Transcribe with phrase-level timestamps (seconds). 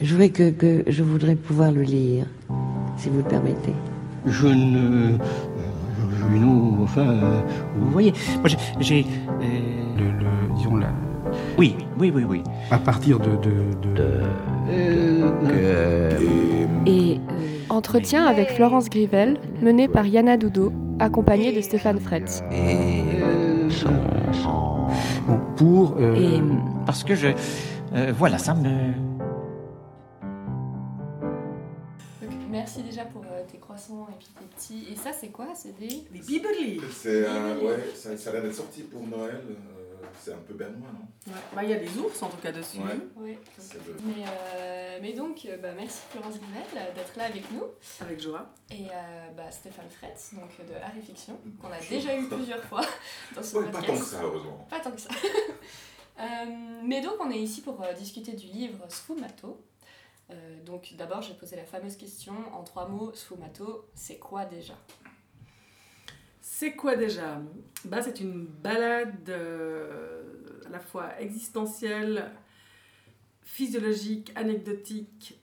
[0.00, 2.24] Je voudrais que, que je voudrais pouvoir le lire,
[2.96, 3.72] si vous le permettez.
[4.26, 5.14] Je ne.
[5.14, 5.18] euh,
[6.38, 7.00] Nous, enfin.
[7.00, 7.40] euh,
[7.76, 8.48] Vous voyez, moi
[8.78, 9.00] j'ai.
[9.04, 9.44] euh,
[9.98, 10.92] Le, le- disons, la-
[11.58, 12.42] Oui, oui, oui, oui.
[12.70, 13.30] à partir de.
[13.30, 14.22] de, de-
[16.86, 17.18] Et euh,
[17.68, 20.70] Entretien avec Florence Grivel, mené par Yana Doudou,
[21.00, 22.44] accompagnée de Stéphane Fretz.
[25.26, 25.96] bon, pour.
[25.98, 26.40] euh, Et-
[26.86, 27.30] Parce que je.
[27.96, 28.68] euh, voilà, ça me.
[34.70, 35.48] Et ça, c'est quoi?
[35.54, 36.04] C'est des.
[36.12, 36.80] Les Bibeli.
[36.92, 39.42] C'est un, ouais, ça, ça vient d'être sorti pour Noël.
[39.50, 39.54] euh,
[40.20, 41.32] c'est un peu bernois, non?
[41.32, 41.38] Ouais.
[41.54, 42.78] Bah, il y a des ours en tout cas dessus.
[42.78, 42.98] Ouais.
[43.22, 43.38] Ouais.
[43.58, 47.48] C'est le- Mais, euh, mais donc, euh, bah, merci Florence Grivel euh, d'être là avec
[47.52, 47.62] nous.
[48.00, 48.50] Avec Joa.
[48.70, 52.64] Et euh, bah, Stéphane Fretz, donc euh, de et Fiction, qu'on a déjà eu plusieurs
[52.64, 52.80] fois
[53.36, 53.92] dans ce Ouais, pas podcast.
[53.98, 54.66] tant que ça, heureusement.
[54.70, 55.10] Pas tant que ça.
[56.20, 56.24] Euh,
[56.84, 59.56] mais donc, on est ici pour euh, discuter du livre Sfumato.
[60.30, 64.44] Euh, donc, d'abord, je vais poser la fameuse question en trois mots Sfumato, c'est quoi
[64.44, 64.74] déjà?
[66.40, 67.40] C'est quoi déjà?
[67.84, 70.22] Bah, C'est une balade euh,
[70.66, 72.30] à la fois existentielle,
[73.42, 75.40] physiologique, anecdotique,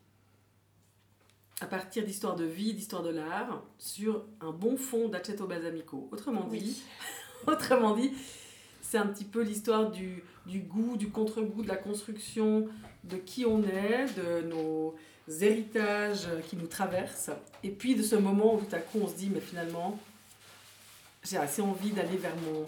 [1.61, 6.09] à partir d'histoires de vie, d'histoires de l'art, sur un bon fond d'Aceto Balsamico.
[6.11, 6.83] Autrement dit,
[7.47, 8.11] autrement dit,
[8.95, 12.69] c'est un petit peu l'histoire du, du goût, du contre-goût, de la construction,
[13.03, 14.95] de qui on est, de nos
[15.41, 17.29] héritages qui nous traversent,
[17.61, 19.99] et puis de ce moment où tout à coup on se dit, mais finalement,
[21.25, 22.65] j'ai assez envie d'aller vers mon,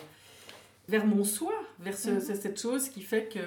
[0.90, 2.20] vers mon soi, vers ce- Mhm.
[2.20, 3.40] ce- cette chose qui fait que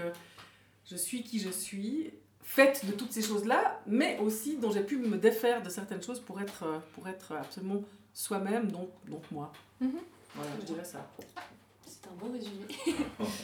[0.91, 4.97] je suis qui je suis, faite de toutes ces choses-là, mais aussi dont j'ai pu
[4.97, 6.65] me défaire de certaines choses pour être,
[6.95, 7.83] pour être absolument
[8.15, 9.53] soi-même, donc, donc moi.
[9.83, 9.99] Mhm.
[10.35, 11.07] Voilà, je dirais ça.
[12.03, 12.65] C'est un beau résumé.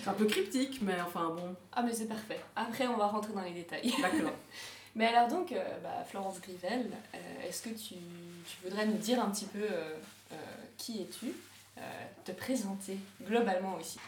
[0.02, 2.40] C'est un peu cryptique, mais enfin bon, Ah, mais c'est parfait.
[2.54, 3.92] Après, on va rentrer dans les détails.
[4.00, 4.32] d'accord.
[4.94, 7.96] Mais alors donc, euh, bah, Florence Grivel, euh, est-ce que tu,
[8.46, 9.94] tu voudrais nous dire un petit peu euh,
[10.32, 10.36] euh,
[10.78, 11.27] qui es-tu
[11.77, 11.80] euh,
[12.24, 13.98] Te présenter globalement aussi?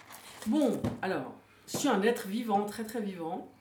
[0.46, 1.34] Bon, alors,
[1.70, 3.52] je suis un être vivant, très très vivant.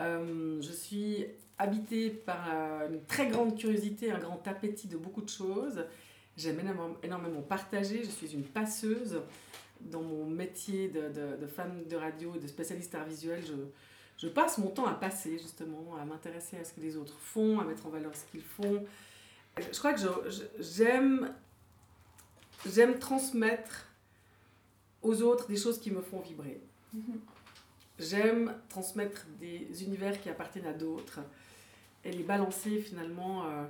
[0.00, 1.26] Euh, je suis
[1.58, 5.84] habitée par euh, une très grande curiosité, un grand appétit de beaucoup de choses.
[6.38, 8.02] J'aime énormément, énormément partager.
[8.02, 9.20] Je suis une passeuse
[9.80, 13.42] dans mon métier de, de- de femme de radio de spécialiste art visuel.
[13.46, 13.54] Je,
[14.18, 17.60] je passe mon temps à passer, justement, à m'intéresser à ce que les autres font,
[17.60, 18.84] à mettre en valeur ce qu'ils font.
[19.58, 20.00] Je crois que
[20.60, 21.32] j'aime
[22.66, 23.86] j'aime transmettre
[25.02, 26.60] aux autres des choses qui me font vibrer.
[27.98, 31.20] J'aime transmettre des univers qui appartiennent à d'autres
[32.04, 33.64] et les balancer finalement euh,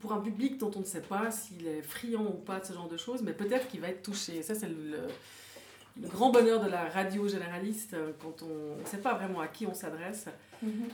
[0.00, 2.72] pour un public dont on ne sait pas s'il est friand ou pas de ce
[2.72, 4.42] genre de choses, mais peut-être qu'il va être touché.
[4.42, 4.98] Ça, c'est le,
[6.00, 9.48] le grand bonheur de la radio généraliste euh, quand on ne sait pas vraiment à
[9.48, 10.26] qui on s'adresse.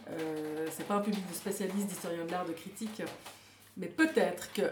[0.09, 3.03] Euh, c'est pas un public de spécialistes, d'historiens de l'art, de critiques,
[3.77, 4.63] mais peut-être que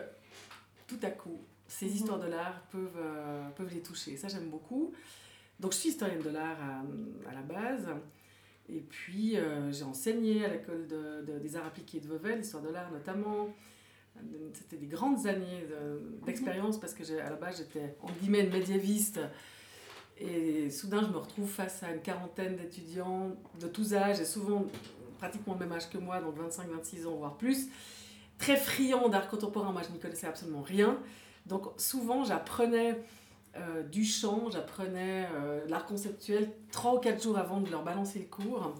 [0.87, 1.93] tout à coup, ces Mhm.
[1.93, 4.17] histoires de l'art peuvent, euh, peuvent les toucher.
[4.17, 4.93] Ça, j'aime beaucoup.
[5.61, 7.87] Donc, je suis historienne de l'art à, à la base.
[8.69, 12.63] Et puis, euh, j'ai enseigné à l'école de- de- des arts appliqués de Vevey, l'histoire
[12.63, 13.49] de l'art notamment.
[14.53, 19.21] C'était des grandes années de- d'expérience parce que à la base, j'étais en guillemets médiéviste.
[20.19, 24.67] Et soudain, je me retrouve face à une quarantaine d'étudiants de tous âges et souvent
[25.19, 27.69] pratiquement le même âge que moi, donc 25-26 ans, voire plus.
[28.39, 30.99] Très friands d'art contemporain, moi je n'y connaissais absolument rien.
[31.47, 33.01] Donc souvent, j'apprenais
[33.57, 38.19] euh, du chant, j'apprenais euh, l'art conceptuel trois ou quatre jours avant de leur balancer
[38.19, 38.75] le cours.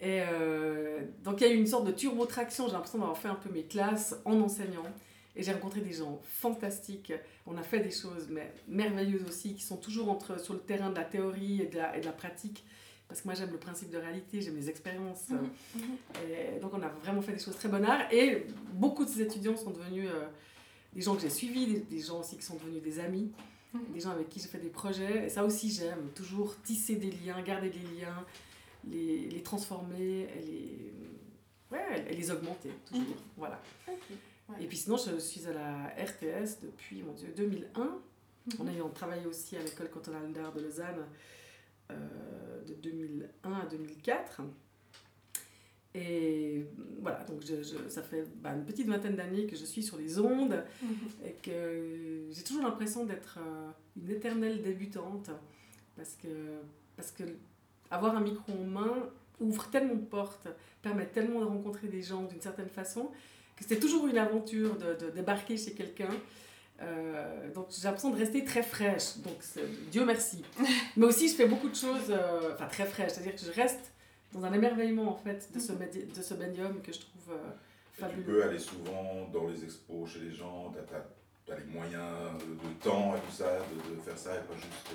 [0.00, 3.28] Et euh, donc il y a eu une sorte de turbo-traction, j'ai l'impression d'avoir fait
[3.28, 4.84] un peu mes classes en enseignant.
[5.36, 7.12] Et j'ai rencontré des gens fantastiques.
[7.46, 10.90] On a fait des choses mais merveilleuses aussi, qui sont toujours entre, sur le terrain
[10.90, 12.64] de la théorie et de la, et de la pratique.
[13.08, 15.26] Parce que moi j'aime le principe de réalité, j'aime les expériences.
[16.28, 18.12] Et donc on a vraiment fait des choses très bon art.
[18.12, 20.26] Et beaucoup de ces étudiants sont devenus euh,
[20.92, 23.30] des gens que j'ai suivis, des, des gens aussi qui sont devenus des amis,
[23.74, 23.80] Mhm.
[23.92, 25.26] des gens avec qui j'ai fait des projets.
[25.26, 28.24] Et ça aussi j'aime, toujours tisser des liens, garder des liens,
[28.90, 30.92] les, les transformer et les,
[31.70, 33.02] ouais, les augmenter, toujours.
[33.04, 33.14] Mhm.
[33.36, 33.60] Voilà.
[33.86, 33.94] Ouais.
[34.60, 37.98] Et puis sinon je suis à la RTS depuis, mon Dieu, 2001
[38.58, 41.04] en ayant travaillé aussi à l'école cantonale d'art de Lausanne
[41.90, 44.40] euh, de 2001 à 2004.
[45.94, 46.66] Et
[47.00, 49.96] voilà, donc je, je- ça fait bah, une petite vingtaine d'années que je suis sur
[49.96, 50.62] les ondes
[51.24, 55.30] et que j'ai toujours l'impression d'être euh, une éternelle débutante
[55.96, 56.28] parce que,
[56.96, 57.24] parce que
[57.90, 58.94] avoir un micro en main
[59.40, 60.48] ouvre tellement de portes,
[60.82, 63.10] permet tellement de rencontrer des gens d'une certaine façon
[63.56, 66.10] que c'est toujours une aventure de, de débarquer chez quelqu'un.
[66.80, 69.34] Euh, donc j'ai l'impression de rester très fraîche, donc
[69.90, 70.44] Dieu merci.
[70.96, 73.92] Mais aussi je fais beaucoup de choses, euh, enfin très fraîche, c'est-à-dire que je reste
[74.32, 77.48] dans un émerveillement en fait de ce, médi- de ce médium que je trouve euh,
[77.48, 78.22] Et tu fabuleux.
[78.24, 80.72] peux aller souvent dans les expos chez les gens,
[81.46, 82.04] tu as, les moyens
[82.38, 84.90] de, de temps et tout ça, de, de faire ça et pas juste.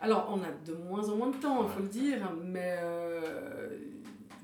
[0.00, 3.68] Alors, on a de moins en moins de temps, il faut le dire, mais, euh,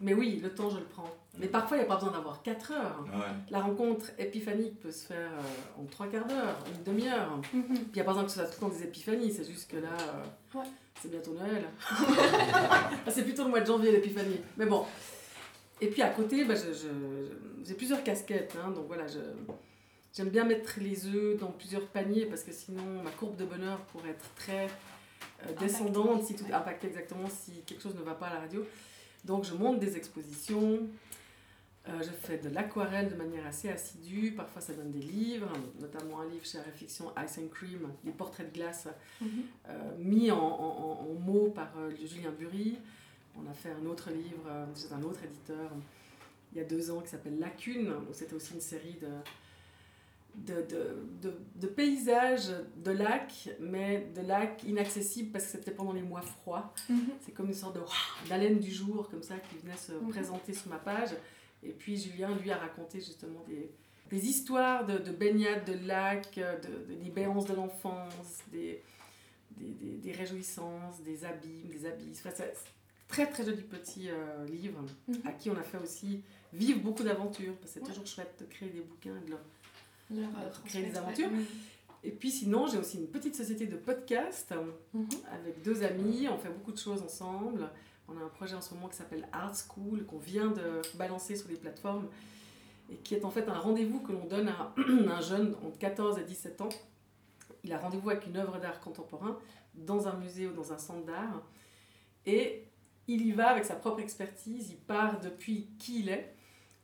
[0.00, 1.08] mais oui, le temps, je le prends.
[1.38, 3.04] Mais parfois, il n'y a pas besoin d'avoir 4 heures.
[3.06, 3.20] Ouais.
[3.50, 7.40] La rencontre épiphanique peut se faire euh, en trois quarts d'heure, une demi-heure.
[7.42, 9.44] Puis il n'y a pas besoin que ce soit tout le temps des épiphanies, c'est
[9.44, 10.66] juste que là, euh, Ouais.
[11.00, 11.64] c'est bientôt Noël.
[11.90, 14.40] Ah, c'est plutôt le mois de janvier l'épiphanie.
[14.56, 14.84] Mais bon.
[15.80, 18.56] Et puis à côté, bah, je- je- j'ai plusieurs casquettes.
[18.64, 19.18] hein, donc voilà, je-
[20.16, 23.78] j'aime bien mettre les œufs dans plusieurs paniers parce que sinon ma courbe de bonheur
[23.92, 24.68] pourrait être très
[25.48, 28.64] euh, descendante, si tout impacté exactement si quelque chose ne va pas à la radio.
[29.24, 30.80] Donc je monte des expositions.
[31.86, 34.32] Euh, je fais de l'aquarelle de manière assez assidue.
[34.32, 38.50] Parfois, ça donne des livres, notamment un livre chez Réflexion Ice and Cream, les portraits
[38.50, 38.88] de glace
[39.20, 39.28] Mhm.
[39.68, 42.78] euh, mis en, en- en- en mots par euh, Julien Bury.
[43.36, 45.70] On a fait un autre livre chez un autre éditeur
[46.52, 49.08] il y a deux ans qui s'appelle Lacune, où c'était aussi une série de,
[50.36, 55.92] de, de, de- de paysages de lacs, mais de lacs inaccessibles parce que c'était pendant
[55.92, 56.74] les mois froids.
[56.88, 57.06] Mhm.
[57.24, 57.78] C'est comme une sorte
[58.28, 60.08] d'haleine du jour, comme ça, qui venait se Mhm.
[60.10, 61.10] présenter sur ma page.
[61.62, 63.70] Et puis Julien, lui, a raconté justement des,
[64.10, 68.82] des histoires de, de baignades, de lacs, de, de libérances de l'enfance, des,
[69.56, 72.20] des, des- des réjouissances, des abîmes, des abysses.
[72.26, 72.52] Enfin, c'est
[73.08, 75.14] très très joli petit euh, livre Mhm.
[75.26, 76.22] à qui on a fait aussi
[76.52, 77.54] vivre beaucoup d'aventures.
[77.56, 77.86] parce que C'est Ouais.
[77.88, 79.40] toujours chouette de créer des bouquins et de leur
[80.14, 81.28] Leur, Euh, euh, créer des aventures.
[81.30, 81.44] ouais.
[82.02, 84.52] et puis sinon, j'ai aussi une petite société de podcast
[84.92, 85.06] Mhm.
[85.32, 86.28] avec deux amis.
[86.30, 87.68] On fait beaucoup de choses ensemble.
[88.08, 91.36] On a un projet en ce moment qui s'appelle Art School, qu'on vient de balancer
[91.36, 92.06] sur les plateformes
[92.90, 94.74] et qui est en fait un rendez-vous que l'on donne à
[95.08, 96.68] un jeune entre 14 et 17 ans.
[97.62, 99.38] Il a rendez-vous avec une œuvre d'art contemporain
[99.74, 101.42] dans un musée ou dans un centre d'art.
[102.26, 102.64] Et
[103.08, 104.68] il y va avec sa propre expertise.
[104.70, 106.34] Il part depuis qui il est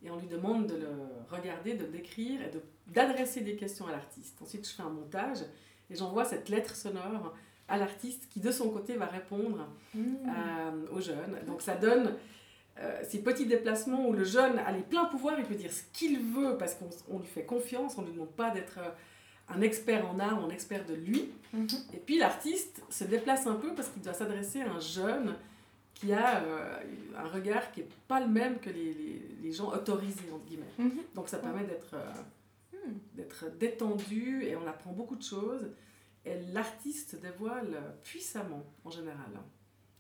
[0.04, 0.88] et on lui demande de le
[1.30, 4.40] regarder, de le décrire et de- d'adresser des questions à l'artiste.
[4.42, 5.38] Ensuite, je fais un montage
[5.90, 7.34] et j'envoie cette lettre sonore
[7.68, 10.16] à l'artiste qui, de son côté, va répondre Mhm.
[10.26, 11.38] euh, aux jeunes.
[11.46, 12.14] Donc ça donne
[12.78, 15.82] euh, ces petits déplacements où le jeune a les pleins pouvoirs, il peut dire ce
[15.92, 18.88] qu'il veut parce qu'on on lui fait confiance, on ne lui demande pas d'être euh,
[19.54, 21.28] un expert en art un expert de lui.
[21.52, 21.66] Mhm.
[21.92, 25.34] Et puis l'artiste se déplace un peu parce qu'il doit s'adresser à un jeune
[26.00, 26.78] qui a euh,
[27.16, 30.64] un regard qui n'est pas le même que les, les- les gens autorisés, entre guillemets.
[30.78, 31.00] Mhm.
[31.14, 32.12] Donc ça permet d'être euh,
[32.72, 32.94] Hmm.
[33.14, 35.70] d'être détendu et on apprend beaucoup de choses.
[36.24, 39.32] Et l'artiste dévoile puissamment en général.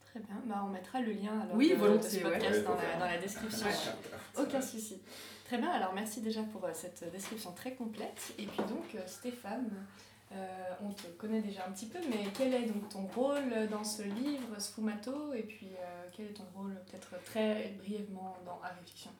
[0.00, 2.64] Très bien, bah, on mettra le lien alors Oui, de, de volontiers, ce podcast Ouais,
[2.64, 3.66] dans, la, dans la description.
[3.66, 4.42] Ouais.
[4.42, 4.98] Aucun souci.
[5.44, 8.32] Très bien, alors merci déjà pour euh, cette description très complète.
[8.38, 9.70] Et puis donc, euh, Stéphane,
[10.32, 10.36] euh,
[10.82, 14.02] on te connaît déjà un petit peu, mais quel est donc ton rôle dans ce
[14.02, 19.10] livre, Sfumato, et puis euh, quel est ton rôle peut-être très brièvement dans et Fiction?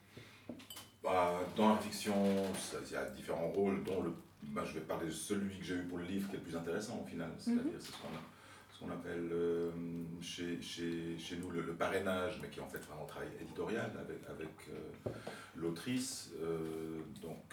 [1.03, 2.13] Bah, dans la fiction,
[2.85, 4.13] il y a différents rôles, dont le,
[4.43, 6.43] bah, je vais parler de celui que j'ai eu pour le livre qui est le
[6.43, 7.29] plus intéressant au final.
[7.39, 7.79] C'est-à-dire, Mhm.
[7.79, 8.21] c'est ce qu'on a-
[8.71, 9.71] ce qu'on appelle euh,
[10.21, 13.29] chez, chez, chez nous le, le parrainage, mais qui est en fait vraiment un travail
[13.41, 15.09] éditorial avec, avec euh,
[15.55, 16.31] l'autrice.
[16.41, 17.43] euh, donc,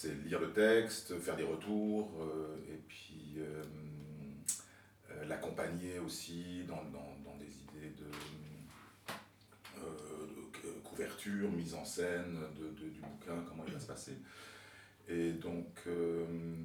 [0.00, 3.64] c'est lire le texte, faire des retours, euh, et puis euh,
[5.10, 8.06] euh, l'accompagner aussi dans, dans, dans des idées de
[10.64, 14.18] de couverture, mise en scène de, de- du bouquin, comment il va se passer.
[15.08, 15.78] Et donc,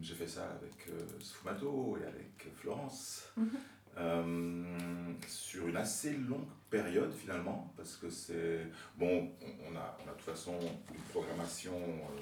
[0.02, 0.90] j'ai fait ça avec
[1.22, 3.30] Sfumato et avec Florence.
[3.38, 3.50] Mhm.
[3.98, 8.66] Euh, sur une assez longue période finalement, parce que c'est.
[8.98, 10.58] Bon, on, a, on a de toute façon
[10.92, 12.20] une programmation euh,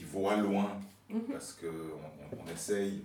[0.00, 0.80] qui voit loin
[1.10, 1.22] Mhm.
[1.32, 3.04] parce qu'on on, on essaye.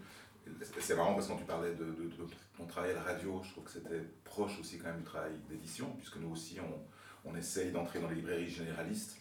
[0.79, 3.41] C'est marrant parce que quand tu parlais de, de, de ton travail à la radio,
[3.43, 7.29] je trouve que c'était proche aussi quand même du travail d'édition, puisque nous aussi on,
[7.31, 9.17] on essaye d'entrer dans les librairies généralistes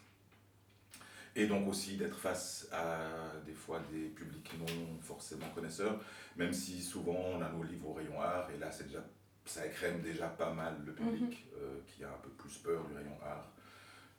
[1.35, 3.09] et donc aussi d'être face à
[3.47, 5.99] des fois des publics non forcément connaisseurs,
[6.37, 9.03] même si souvent on a nos livres au rayon art, et là c'est déjà,
[9.47, 12.95] ça écrème déjà pas mal le public euh, qui a un peu plus peur du
[12.95, 13.51] rayon art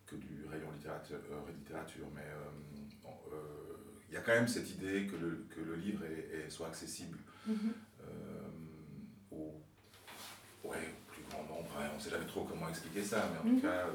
[0.06, 1.18] que du rayon littérature.
[1.32, 2.06] euh, littérature.
[2.14, 3.38] Mais euh, euh,
[4.10, 6.68] il y a quand même cette idée que le, que le livre est, est- soit
[6.68, 7.74] accessible Mhm.
[8.02, 8.42] euh,
[9.32, 9.62] au,
[10.64, 11.70] ouais, au plus grand nombre.
[11.80, 11.90] hein.
[11.94, 13.56] On ne sait jamais trop comment expliquer ça, mais en Mhm.
[13.62, 13.92] tout cas, euh,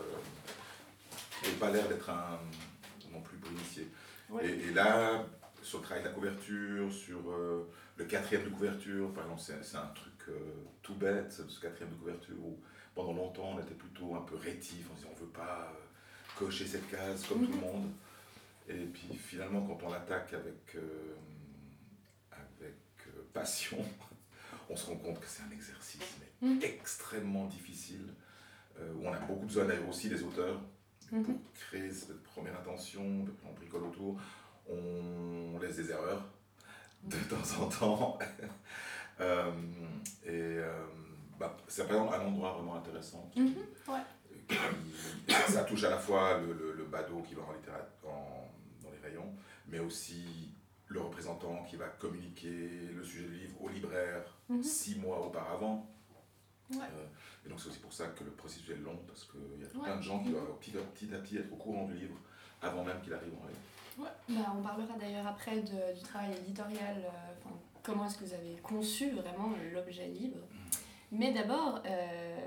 [1.44, 2.38] il n'a pas l'air d'être un
[3.12, 3.88] non plus initié.
[4.28, 4.46] Ouais.
[4.48, 5.26] Et, et là,
[5.62, 9.76] sur le travail de la couverture, sur euh, le quatrième de couverture, par exemple, c'est
[9.76, 10.34] un truc euh,
[10.82, 12.60] tout bête, ce quatrième de couverture où
[12.94, 15.72] pendant longtemps on était plutôt un peu rétif, on disait on ne veut pas
[16.40, 17.90] cocher cette case comme tout le monde.
[18.68, 21.14] Et puis finalement, quand on l'attaque avec, euh,
[22.32, 22.75] avec
[23.09, 23.78] euh, passion,
[24.70, 26.62] on se rend compte que c'est un exercice mais Mhm.
[26.62, 28.14] extrêmement difficile,
[28.78, 30.59] euh, où on a beaucoup besoin d'ailleurs aussi des auteurs
[31.12, 31.25] Mhm.
[31.25, 34.18] pour créer cette première intention, on bricole autour,
[34.68, 36.25] on laisse des erreurs
[37.02, 38.18] de temps en temps.
[40.25, 40.59] Et
[41.38, 43.30] bah, c'est par exemple un endroit vraiment intéressant.
[43.37, 43.54] Mhm,
[43.88, 44.00] ouais.
[45.49, 48.49] Ça, touche à la fois le, le, le badaud qui va en littérat- en-
[48.83, 49.33] dans les rayons,
[49.69, 50.50] mais aussi
[50.88, 54.62] le représentant qui va communiquer le sujet du livre au libraire Mhm.
[54.62, 55.88] six mois auparavant.
[56.73, 56.78] Ouais.
[56.78, 57.07] Euh,
[57.47, 59.78] et donc c'est aussi pour ça que le processus est long, parce qu'il y a
[59.78, 59.85] Ouais.
[59.85, 62.16] plein de gens qui doivent petit à petit, à petit être au courant du livre
[62.62, 63.59] avant même qu'il arrive en rayon.
[63.99, 64.09] Ouais.
[64.37, 67.49] Bah, on parlera d'ailleurs après de- du travail éditorial, euh,
[67.83, 70.38] comment est-ce que vous avez conçu vraiment l'objet libre.
[71.12, 72.38] Mais d'abord, euh,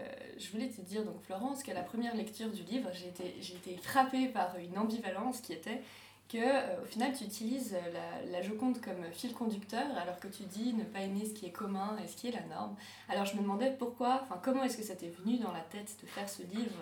[0.44, 3.56] je voulais te dire, donc Florence, qu'à la première lecture du livre, j'ai été, j'ai
[3.56, 5.82] été frappée par une ambivalence qui était
[6.30, 10.44] que euh, au final tu utilises la, la Joconde comme fil conducteur alors que tu
[10.44, 12.76] dis ne pas aimer ce qui est commun et ce qui est la norme.
[13.10, 15.96] Alors je me demandais pourquoi, enfin comment est-ce que ça t'est venu dans la tête
[16.02, 16.78] de faire ce livre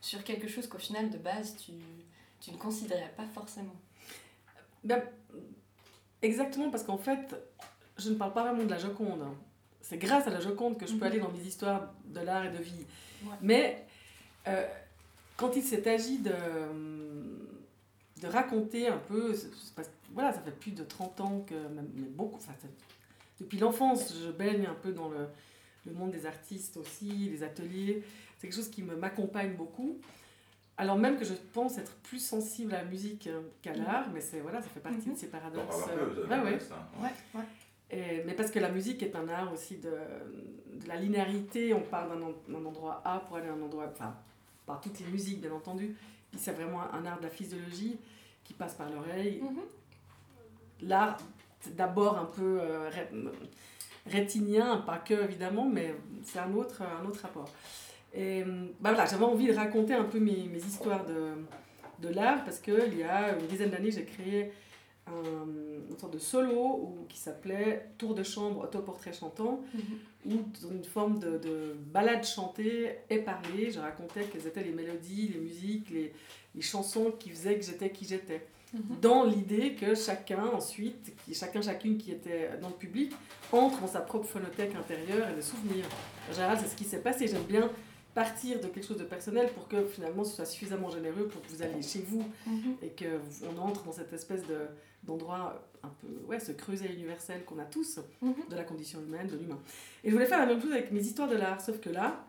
[0.00, 1.72] sur quelque chose qu'au final de base tu,
[2.40, 3.76] tu ne considérais pas forcément?
[4.82, 5.02] Ben,
[6.22, 7.34] exactement, parce qu'en fait,
[7.98, 9.24] je ne parle pas vraiment de la Joconde.
[9.80, 11.12] C'est grâce à la Joconde que je peux Mhm.
[11.12, 12.86] aller dans mes histoires de l'art et de vie.
[13.24, 13.36] Ouais.
[13.42, 13.84] Mais
[14.48, 14.66] euh,
[15.36, 16.32] quand il s'est agi de,
[18.22, 19.34] de raconter un peu,
[20.12, 22.52] voilà, ça fait plus de 30 ans que, mais beaucoup, ça-
[23.40, 25.26] depuis l'enfance, je baigne un peu dans le,
[25.86, 28.02] le monde des artistes aussi, les ateliers.
[28.38, 29.98] C'est quelque chose qui me m'accompagne beaucoup.
[30.78, 33.84] Alors même que je pense être plus sensible à la musique euh, qu'à Mhm.
[33.84, 35.14] l'art, mais c'est voilà, ça fait partie Mhm.
[35.14, 35.74] de ces paradoxes.
[35.90, 37.02] euh, ouais, hein.
[37.02, 37.46] Ouais, ouais.
[37.90, 41.82] Et- mais parce que la musique est un art aussi de, de la linéarité, on
[41.82, 44.14] part d'un en- d'un endroit A pour aller à un endroit, enfin,
[44.66, 45.94] par toutes les musiques bien entendu,
[46.30, 47.96] puis c'est vraiment un, art de la physiologie
[48.42, 49.40] qui passe par l'oreille.
[49.40, 49.60] Mhm.
[50.82, 51.16] L'art,
[51.60, 53.08] c'est d'abord un peu euh, ré-
[54.06, 57.48] rétinien, pas que évidemment, mais c'est un autre, un autre rapport.
[58.14, 58.42] Et
[58.80, 61.32] bah voilà, j'avais envie de raconter un peu mes, mes histoires de,
[62.00, 64.52] de l'art parce qu'il y a une dizaine d'années, j'ai créé
[65.06, 70.32] un, une sorte de solo où- qui s'appelait Tour de chambre autoportrait chantant, Mhm.
[70.32, 74.72] où dans une forme de, de balade chantée et parlée, je racontais quelles étaient les
[74.72, 76.12] mélodies, les musiques, les,
[76.54, 78.96] les chansons qui faisaient que j'étais qui j'étais Mhm.
[79.00, 83.12] dans l'idée que chacun ensuite, qui, chacun chacune qui était dans le public,
[83.52, 85.86] entre dans sa propre phonothèque intérieure et de souvenirs.
[86.28, 87.28] En général, c'est ce qui s'est passé.
[87.28, 87.70] J'aime bien
[88.12, 91.48] partir de quelque chose de personnel pour que finalement ce soit suffisamment généreux pour que
[91.48, 92.76] vous alliez chez vous Mhm.
[92.82, 94.58] et qu'on entre dans cette espèce de,
[95.06, 98.34] d'endroit un peu, ouais, ce creuset universel qu'on a tous Mhm.
[98.50, 99.60] de la condition humaine, de l'humain.
[100.04, 102.24] Et je voulais faire la même chose avec mes histoires de l'art, sauf que là,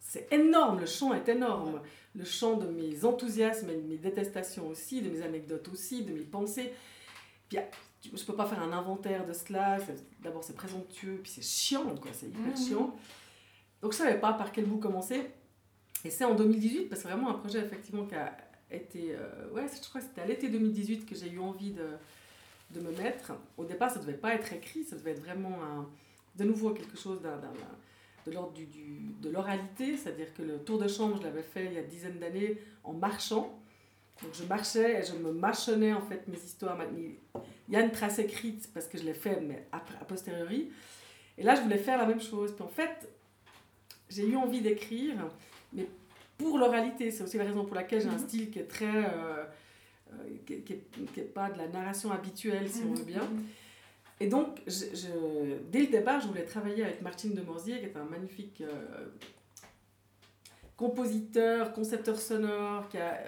[0.00, 1.80] c'est énorme, le champ est énorme.
[2.16, 6.12] Le champ de mes enthousiasmes et de mes détestations aussi, de mes anecdotes aussi, de
[6.12, 6.72] mes pensées.
[7.48, 7.64] Puis, ah,
[8.02, 9.78] je peux pas faire un inventaire de cela.
[10.20, 12.56] D'abord, c'est présomptueux, puis c'est chiant, quoi, c'est hyper Mhm.
[12.56, 12.96] chiant.
[13.80, 15.30] Donc, je savais pas par quel bout commencer.
[16.04, 18.36] Et c'est en 2018, parce que c'est vraiment un projet effectivement qui a
[18.76, 19.14] été.
[19.14, 21.86] euh, ouais, je crois que c'était à l'été 2018 que j'ai eu envie de,
[22.70, 23.32] de me mettre.
[23.56, 25.88] Au départ, ça devait pas être écrit, ça devait être vraiment un,
[26.36, 27.38] de nouveau quelque chose d'un,
[28.26, 31.66] de l'ordre du, du- de l'oralité, c'est-à-dire que le tour de chambre, je l'avais fait
[31.66, 33.56] il y a dizaines d'années en marchant.
[34.22, 36.78] Donc je marchais et je me mâchonnais en fait mes histoires.
[36.94, 40.70] Il y a une trace écrite parce que je l'ai fait, mais a posteriori.
[41.38, 42.52] Et là, je voulais faire la même chose.
[42.52, 43.08] Puis en fait,
[44.10, 45.16] j'ai eu envie d'écrire,
[45.72, 45.86] mais
[46.40, 47.10] pour l'oralité.
[47.10, 48.28] C'est aussi la raison pour laquelle j'ai un Mhm.
[48.28, 48.86] style qui est très.
[48.86, 49.44] euh,
[50.12, 50.16] euh,
[50.46, 50.82] qui, qui est,
[51.12, 53.22] qui est pas de la narration habituelle, si on veut bien.
[53.22, 53.44] Mhm.
[54.22, 57.86] Et donc, je, je- dès le départ, je voulais travailler avec Martine de Morzier, qui
[57.86, 59.06] est un magnifique euh,
[60.76, 63.20] compositeur, concepteur sonore, qui a,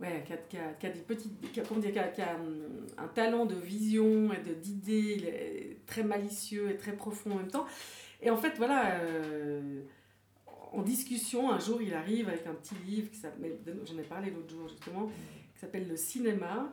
[0.00, 2.08] ouais, qui a, qui a- qui a des petites, qui a, comment dire, qui a-
[2.08, 7.32] qui a, hum, un talent de vision et de- d'idées, très malicieux et très profond
[7.32, 7.66] en même temps.
[8.22, 9.80] Et en fait, voilà, euh,
[10.72, 13.08] en discussion, un jour, il arrive avec un petit livre,
[13.86, 15.06] j'en ai parlé l'autre jour justement,
[15.54, 16.72] qui s'appelle Le cinéma.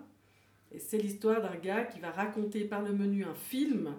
[0.73, 3.93] Et c'est l'histoire d'un gars qui va raconter par le menu un film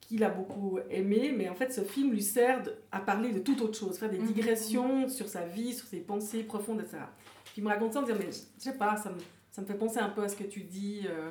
[0.00, 3.38] qu'il a beaucoup aimé, mais en fait ce film lui sert de- à parler de
[3.40, 4.26] toute autre chose, faire des Mhm.
[4.32, 6.98] digressions sur sa vie, sur ses pensées profondes, etc.
[7.44, 9.18] Puis il me raconte ça en me disant, mais je je sais pas, ça me,
[9.50, 11.02] ça me fait penser un peu à ce que tu dis.
[11.06, 11.30] euh.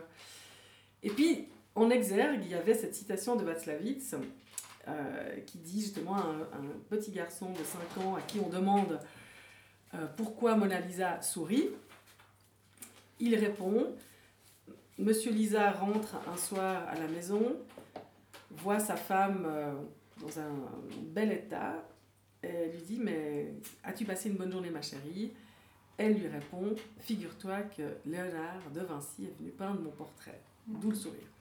[1.04, 4.16] Et puis, en exergue, il y avait cette citation de Václavitz
[4.88, 6.26] euh, qui dit justement à
[6.58, 9.00] un, petit garçon de 5 ans à qui on demande
[9.94, 11.70] euh, pourquoi Mona Lisa sourit.
[13.20, 13.96] Il répond
[15.00, 17.56] Monsieur Lisa rentre un soir à la maison,
[18.52, 19.74] voit sa femme euh,
[20.22, 20.52] dans un
[21.02, 21.88] bel état,
[22.44, 25.32] et elle lui dit Mais as-tu passé une bonne journée, ma chérie?
[25.98, 30.42] Elle lui répond Figure-toi que Léonard de Vinci est venu peindre mon portrait.
[30.68, 31.33] D'où le sourire.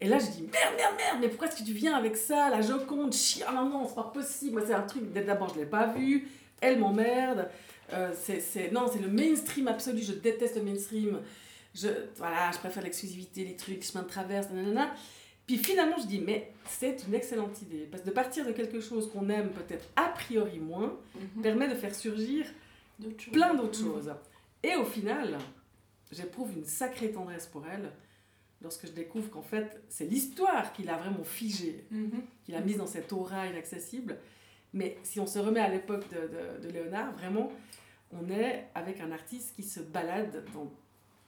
[0.00, 2.50] Et là, je dis merde, merde, merde, mais pourquoi est-ce que tu viens avec ça,
[2.50, 3.12] la Joconde?
[3.12, 4.52] Chi, Ah non, non, c'est pas possible.
[4.58, 6.28] Moi, c'est un truc, d'abord, je l'ai pas vu.
[6.60, 7.48] Elle m'emmerde.
[7.92, 10.00] Euh, c'est, non, c'est le mainstream absolu.
[10.02, 11.20] Je déteste le mainstream.
[11.74, 14.92] Je, voilà, je préfère l'exclusivité, les trucs, chemin de traverse, nanana.
[15.46, 17.88] Puis finalement, je dis, mais c'est une excellente idée.
[17.90, 20.94] Parce que de partir de quelque chose qu'on aime peut-être a priori moins,
[21.36, 21.42] Mhm.
[21.42, 22.46] permet de faire surgir
[23.32, 23.86] plein d'autres Mhm.
[23.94, 24.14] choses.
[24.62, 25.38] Et au final,
[26.12, 27.90] j'éprouve une sacrée tendresse pour elle
[28.62, 32.22] lorsque je découvre qu'en fait, c'est l'histoire qui l'a vraiment figée, Mhm.
[32.44, 34.16] qui l'a mise dans cette aura inaccessible.
[34.74, 37.50] Mais si on se remet à l'époque de, de- de Léonard, vraiment,
[38.12, 40.70] on est avec un artiste qui se balade dans,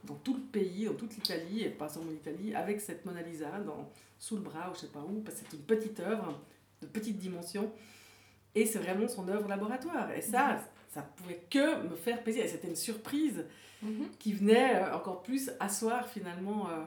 [0.05, 3.51] dans tout le pays, dans toute l'Italie, et pas seulement l'Italie, avec cette Mona Lisa
[3.61, 6.39] dans, sous le bras ou je sais pas où, parce que c'est une petite œuvre
[6.83, 7.71] de petite dimension.
[8.55, 10.11] Et c'est vraiment son œuvre laboratoire.
[10.13, 10.59] Et ça,
[10.89, 12.45] ça pouvait que me faire plaisir.
[12.45, 13.45] Et c'était une surprise
[13.83, 14.09] Mhm.
[14.19, 16.83] qui venait euh, encore plus asseoir finalement, euh,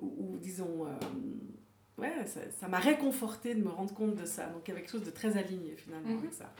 [0.00, 4.46] ou, ou disons, euh, ouais, ça ça m'a réconforté de me rendre compte de ça.
[4.46, 6.18] Donc il y avait quelque chose de très aligné finalement Mhm.
[6.18, 6.52] avec ça.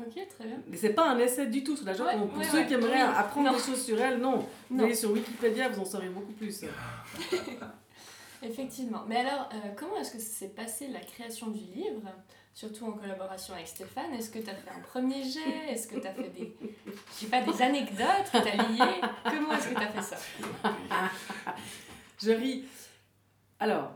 [0.00, 0.58] Ok, très bien.
[0.68, 1.92] Mais c'est pas un essai du tout sur la.
[1.92, 2.66] Ouais, Pour ouais, ceux ouais.
[2.68, 3.12] qui aimeraient Oui.
[3.16, 3.56] apprendre Non.
[3.56, 4.46] des choses sur elle, non.
[4.70, 4.84] Vous Non.
[4.84, 6.64] allez sur Wikipédia, vous en saurez beaucoup plus.
[8.42, 9.02] Effectivement.
[9.08, 12.02] Mais alors, euh, comment est-ce que s'est passé la création du livre,
[12.54, 14.14] surtout en collaboration avec Stéphane?
[14.14, 15.68] Est-ce que tu as fait un premier jet?
[15.72, 19.00] Est-ce que tu as fait des, je sais pas, des anecdotes que tu as liées?
[19.24, 20.16] Comment est-ce que tu as fait ça?
[22.20, 22.64] Je ris.
[23.60, 23.92] Alors,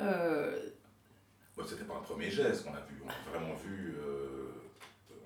[0.00, 0.70] euh,
[1.66, 4.52] c'était pas un premier geste qu'on a vu, on a vraiment vu, euh,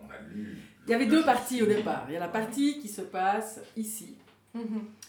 [0.04, 0.58] on a lu.
[0.86, 2.04] il y avait deux parties au départ.
[2.08, 4.16] Il y a la partie qui se passe ici,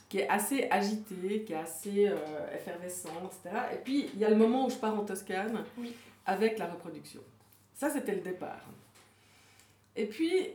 [0.08, 3.56] qui est assez agitée, qui est assez euh, effervescente, etc.
[3.74, 5.96] Et puis, il y a le moment où je pars en Toscane Oui.
[6.26, 7.22] avec la reproduction.
[7.74, 8.62] Ça, c'était le départ.
[9.96, 10.48] Et puis,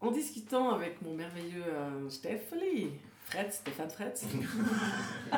[0.00, 2.90] en discutant avec mon merveilleux euh, Stéphanie,
[3.26, 4.12] Fred, Stéphane Fred,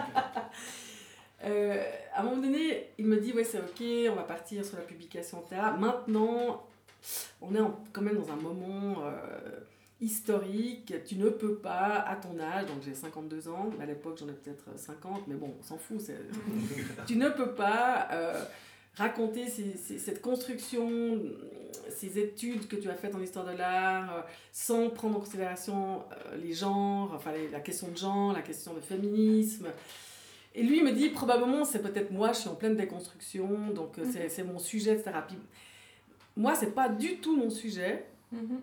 [1.44, 1.82] euh,
[2.14, 4.82] à un moment donné, il me dit, ouais, c'est ok, on va partir sur la
[4.84, 5.62] publication, etc.
[5.78, 6.66] Maintenant,
[7.40, 9.02] on est en- quand même dans un moment...
[9.04, 9.60] euh,
[10.00, 14.28] historique, tu ne peux pas, à ton âge, donc j'ai 52 ans, à l'époque j'en
[14.28, 16.00] ai peut-être 50, mais bon, on s'en fout,
[17.08, 18.44] tu ne peux pas euh,
[18.98, 21.20] raconter ces- ces- cette construction,
[21.90, 24.20] ces études que tu as faites en histoire de l'art, euh,
[24.52, 28.74] sans prendre en considération euh, les genres, enfin les- la question de genre, la question
[28.74, 29.68] de féminisme.
[30.54, 34.04] Et lui me dit, probablement c'est peut-être moi, je suis en pleine déconstruction, donc euh,
[34.12, 35.10] c'est- c'est mon sujet, etc.
[35.26, 35.36] Puis,
[36.36, 38.04] moi, c'est pas du tout mon sujet.
[38.32, 38.60] Mhm.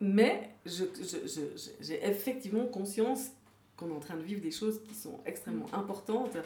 [0.00, 3.28] Mais je, je- je- je- j'ai effectivement conscience
[3.76, 6.36] qu'on est en train de vivre des choses qui sont extrêmement importantes.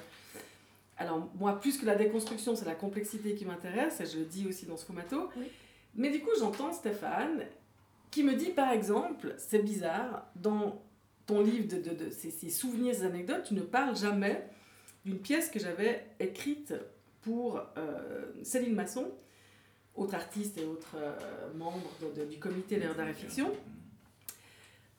[1.00, 4.46] Alors, moi, plus que la déconstruction, c'est la complexité qui m'intéresse, et je le dis
[4.46, 5.28] aussi dans ce fumato.
[5.36, 5.46] Oui.
[5.94, 7.44] Mais du coup, j'entends Stéphane
[8.10, 10.82] qui me dit, par exemple, c'est bizarre, dans
[11.26, 14.44] ton livre de, de, de ces, ces souvenirs, ces anecdotes, tu ne parles jamais
[15.04, 16.74] d'une pièce que j'avais écrite
[17.22, 19.06] pour euh, Céline Masson,
[19.94, 21.16] autre artiste et autre euh,
[21.56, 23.50] membre de- du comité d'art d'art et fiction.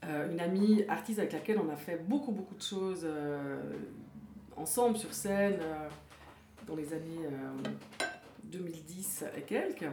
[0.05, 3.05] Euh, une amie artiste avec laquelle on a fait beaucoup beaucoup de choses
[4.61, 5.87] ensemble sur scène euh,
[6.67, 7.69] dans les années euh,
[8.43, 9.85] 2010 et quelques.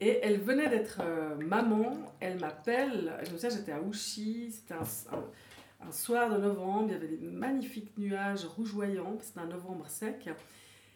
[0.00, 4.74] Et elle venait d'être euh, maman, elle m'appelle, je me souviens j'étais à Ouchy, c'était
[4.74, 9.46] un, un- un soir de novembre, il y avait des magnifiques nuages rougeoyants, c'était un
[9.46, 10.28] novembre sec.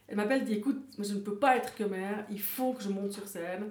[0.09, 2.83] Elle m'appelle, dit écoute, moi, je ne peux pas être que mère, il faut que
[2.83, 3.71] je monte sur scène,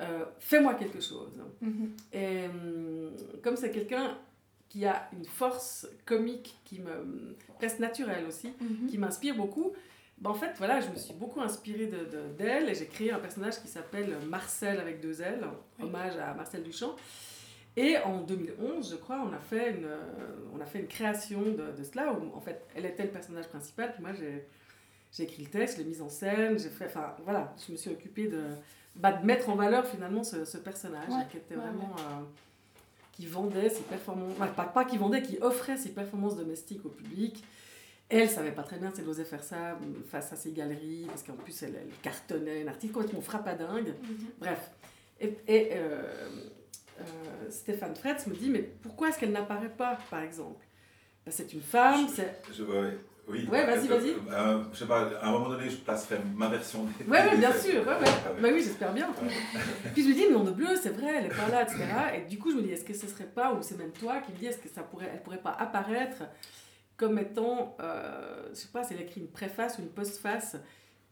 [0.00, 1.32] euh, fais-moi quelque chose.
[1.62, 1.92] Mhm.
[2.12, 3.10] Et hum,
[3.42, 4.16] comme c'est quelqu'un
[4.70, 8.86] qui a une force comique qui me presque naturelle aussi, Mhm.
[8.88, 9.72] qui m'inspire beaucoup,
[10.18, 13.10] ben en fait voilà, je me suis beaucoup inspirée de, de- d'elle et j'ai créé
[13.12, 15.44] un personnage qui s'appelle Marcel avec deux L,
[15.78, 15.84] Oui.
[15.86, 16.94] hommage à Marcel Duchamp.
[17.76, 19.98] Et en 2011, je crois, on a fait une, euh,
[20.54, 23.48] on a fait une création de, de cela où en fait elle était le personnage
[23.48, 24.46] principal, puis moi j'ai,
[25.24, 27.90] écrit le texte, je l'ai mise en scène, j'ai fait, enfin voilà, je me suis
[27.90, 28.42] occupée de,
[28.96, 31.94] bah, de mettre en valeur finalement ce, ce personnage Ouais, qui était ouais, vraiment.
[31.98, 32.22] euh,
[33.20, 36.88] qui vendait ses performances, ouais, pas, pas qui vendait, qui offrait ses performances domestiques au
[36.88, 37.44] public.
[38.08, 41.04] Elle savait pas très bien si elle osait faire ça mm, face à ses galeries,
[41.06, 43.88] parce qu'en plus elle, elle cartonnait, un article complètement frappadingue.
[44.02, 44.26] Mhm.
[44.38, 44.70] Bref.
[45.20, 46.02] Et, et, euh,
[47.00, 47.04] euh,
[47.50, 50.64] Stéphane Fretz me dit, mais pourquoi est-ce qu'elle n'apparaît pas, par exemple?
[51.26, 52.40] Ben, C'est une femme, c'est...
[52.52, 52.96] Je- ouais,
[53.30, 53.48] oui.
[53.50, 54.14] Ouais, vas-y, vas-y.
[54.30, 56.84] euh, je sais pas, à un moment donné, je placerai ma version.
[56.98, 58.40] des- Ouais, ouais, bien sûr, ouais, ouais.
[58.40, 59.08] Bah oui, j'espère bien.
[59.94, 61.78] Puis je me dis, nom de bleu, c'est vrai, elle est pas là, etc.
[62.16, 64.18] Et du coup, je me dis, est-ce que ce serait pas, ou c'est même toi
[64.20, 66.22] qui me dis, est-ce que ça pourrait, elle pourrait pas apparaître
[66.96, 70.56] comme étant, euh, je sais pas, si elle écrit une préface ou une postface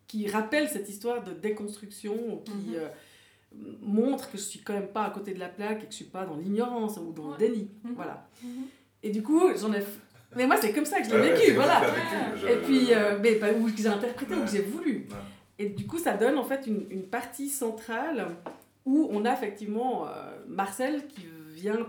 [0.06, 2.74] qui rappelle cette histoire de déconstruction ou qui Mhm.
[2.76, 2.88] euh,
[3.80, 5.96] montre que je suis quand même pas à côté de la plaque et que je
[5.96, 7.32] suis pas dans l'ignorance ou dans Ouais.
[7.32, 7.70] le déni.
[7.84, 7.92] Mhm.
[7.94, 8.26] Voilà.
[8.42, 8.64] Mhm.
[9.02, 9.82] Et du coup, j'en ai.
[10.36, 11.80] Mais moi, c'est comme ça que je l'ai vécu, voilà.
[11.80, 14.44] vécu, je- Et puis, euh, mais pas- ou que j'ai interprété, ou Ouais.
[14.44, 14.92] que j'ai voulu.
[15.10, 15.16] Ouais.
[15.58, 18.28] Et du coup, ça donne en fait une, une partie centrale
[18.84, 20.10] où on a effectivement euh,
[20.46, 21.88] Marcel qui vient,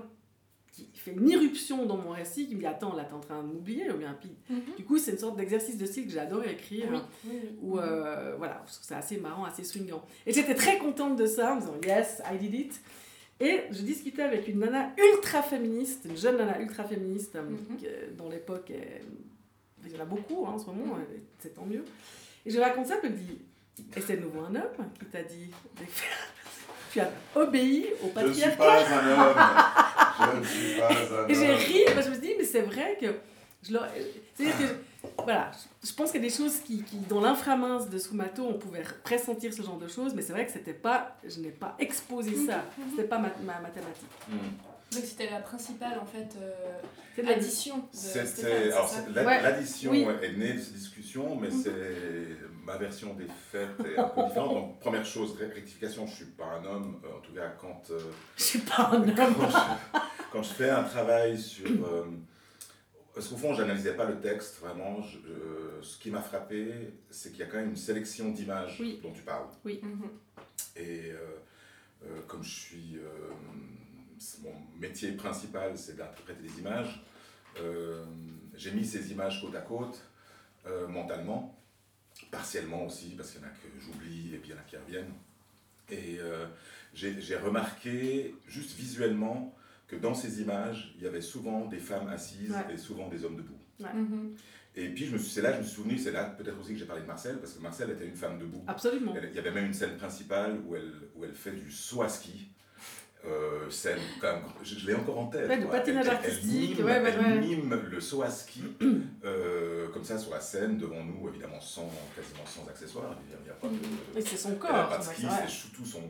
[0.71, 3.43] qui fait une irruption dans mon récit, qui me dit Attends, là, t'es en train
[3.43, 4.15] de m'oublier, ou bien.
[4.19, 4.62] Puis, Mhm.
[4.78, 7.06] du coup, c'est une sorte d'exercice de style que j'ai adoré écrire.
[7.25, 7.32] Oui.
[7.62, 10.04] Où, euh, voilà, je trouve ça assez marrant, assez swingant.
[10.25, 12.82] Et j'étais très contente de ça, en me disant Yes, I did it.
[13.41, 18.15] Et je discutais avec une nana ultra féministe, une jeune nana ultra féministe, euh, Mhm.
[18.17, 19.02] dans l'époque, elle-
[19.86, 20.97] il y en a beaucoup hein, en ce moment,
[21.39, 21.86] c'est tant mieux.
[22.45, 23.39] Et je raconte ça, elle me dit
[23.95, 25.49] Et c'est de nouveau un homme qui t'a dit
[25.80, 26.10] de faire.
[26.91, 28.58] Tu as obéi au Je ne suis patriarcat.
[28.58, 30.34] pas un homme.
[30.34, 31.30] Je ne suis pas un homme.
[31.30, 33.06] Et j'ai ri, parce que je me suis dit, mais c'est vrai que.
[33.63, 33.88] Je leur-
[34.36, 34.75] C'est-à-dire que.
[35.24, 35.52] Voilà,
[35.84, 38.84] je pense qu'il y a des choses qui, qui dans l'inframince de Sumato, on pouvait
[39.04, 41.16] pressentir ce genre de choses, mais c'est vrai que c'était pas.
[41.26, 42.64] Je n'ai pas exposé ça.
[42.90, 44.10] C'était pas ma, ma mathématique.
[44.28, 44.38] Hmm.
[44.92, 46.52] Donc c'était la principale en fait euh,
[48.04, 48.72] C'était.
[48.72, 48.92] Alors,
[49.26, 49.42] Ouais.
[49.42, 50.06] l'addition Oui.
[50.22, 51.62] est née de ces discussions, mais Mhm.
[51.64, 52.50] c'est.
[52.66, 54.54] Ma version des faits est un peu différente.
[54.54, 57.00] Donc, première chose, rectification, je ne suis pas un homme.
[57.04, 57.82] euh, En tout cas, quand.
[57.92, 58.00] euh,
[58.38, 59.14] Je suis pas un homme.
[59.16, 60.00] quand, je,
[60.32, 61.68] quand je fais un travail sur.
[63.20, 65.02] Parce qu'au fond, je n'analysais pas le texte vraiment.
[65.02, 66.72] Je- euh, ce qui m'a frappé,
[67.10, 68.98] c'est qu'il y a quand même une sélection d'images Oui.
[69.04, 69.48] dont tu parles.
[69.66, 70.10] Mhm.
[70.78, 71.18] Et euh,
[72.06, 72.98] euh, comme je suis.
[72.98, 73.10] euh,
[74.42, 77.04] mon métier principal, c'est d'interpréter des images.
[77.60, 78.06] euh,
[78.56, 80.02] J'ai mis ces images côte à côte,
[80.66, 81.58] euh, mentalement,
[82.32, 84.64] partiellement aussi, parce qu'il y en a que j'oublie et puis il y en a
[84.64, 85.14] qui reviennent.
[85.90, 86.46] Et euh,
[86.94, 89.54] j'ai j'ai remarqué, juste visuellement,
[89.89, 92.73] que dans ces images, il y avait souvent des femmes assises Ouais.
[92.75, 93.58] et souvent des hommes debout.
[93.80, 94.36] Mhm.
[94.75, 96.58] Et puis je me suis- c'est là que je me suis souvenu, c'est là peut-être
[96.60, 98.63] aussi que j'ai parlé de Marcel, parce que Marcel était une femme debout.
[98.67, 99.13] Absolument.
[99.17, 102.02] Elle- Il y avait même une scène principale où elle, où elle fait du saut
[102.04, 102.49] à ski.
[103.25, 105.49] Euh, scène, quand même, je, je l'ai encore en tête.
[105.49, 105.71] Ouais, quoi.
[105.71, 107.39] patinage Elle- artistique, Elle mime, ouais, ouais, elle ouais.
[107.58, 108.62] mime le saut à ski,
[109.25, 113.17] euh, comme ça, sur la scène, devant nous, évidemment, sans, quasiment sans accessoires.
[113.25, 114.89] Il n'y a, il y a pas de, Et c'est son elle a corps.
[114.89, 115.32] pas de ski, ouais.
[115.41, 116.02] c'est surtout son.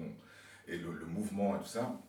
[0.67, 1.99] Et le, le mouvement et tout ça.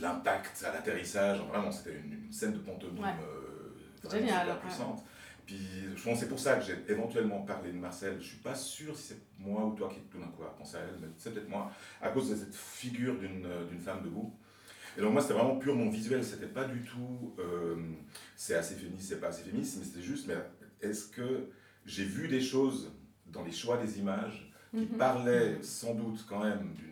[0.00, 3.10] L'impact à l'atterrissage, vraiment, c'était une, une scène de pantomime Ouais.
[3.22, 3.70] euh,
[4.04, 4.60] vraiment Génial, super ouais.
[4.62, 5.04] puissante.
[5.44, 5.58] Puis
[5.96, 8.16] je pense que c'est pour ça que j'ai éventuellement parlé de Marcel.
[8.20, 10.76] Je suis pas sûr si c'est moi ou toi qui tout d'un coup a pensé
[10.76, 14.32] à elle, mais c'est peut-être moi, à cause de cette figure d'une euh, femme debout.
[14.96, 17.76] Et donc moi c'était vraiment purement visuel, c'était pas du tout euh,
[18.36, 20.34] c'est assez féministe, c'est pas assez féministe, mais c'était juste, mais
[20.80, 21.48] est-ce que
[21.86, 22.92] j'ai vu des choses
[23.26, 24.98] dans les choix des images qui Mhm.
[24.98, 26.91] parlaient sans doute quand même d'une-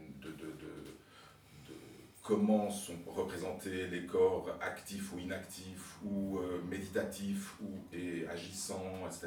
[2.30, 9.26] comment sont représentés les corps actifs ou inactifs ou euh, méditatifs ou et agissants, etc.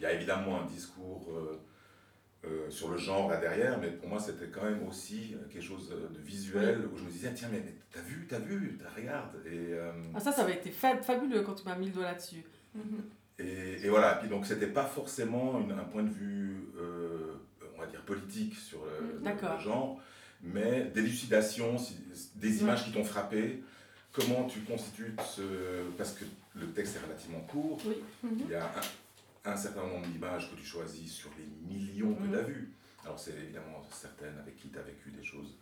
[0.00, 1.60] Il y a évidemment un discours euh,
[2.44, 5.88] euh, sur le genre là derrière, mais pour moi c'était quand même aussi quelque chose
[5.90, 9.36] de visuel où je me disais tiens mais, mais t'as vu, t'as vu, t'as- regarde
[9.46, 9.78] et,
[10.12, 12.42] Ah, ça, ça avait été fa- fabuleux quand tu m'as mis le doigt là-dessus.
[12.74, 13.02] Mhm.
[13.38, 16.66] et, et voilà, puis donc c'était pas forcément une- un point de vue,
[17.76, 20.00] on va dire, politique sur le, le genre,
[20.42, 21.76] mais d'élucidation,
[22.36, 23.62] des images qui t'ont frappé,
[24.12, 25.42] comment tu constitues ce...
[25.96, 26.24] Parce que
[26.54, 27.94] le texte est relativement court, Oui.
[28.22, 28.38] Mhm.
[28.44, 28.64] il y a
[29.44, 32.30] un, un certain nombre d'images que tu choisis sur les millions que Mhm.
[32.32, 32.70] tu as vues.
[33.04, 35.56] Alors c'est évidemment certaines avec qui tu as vécu des choses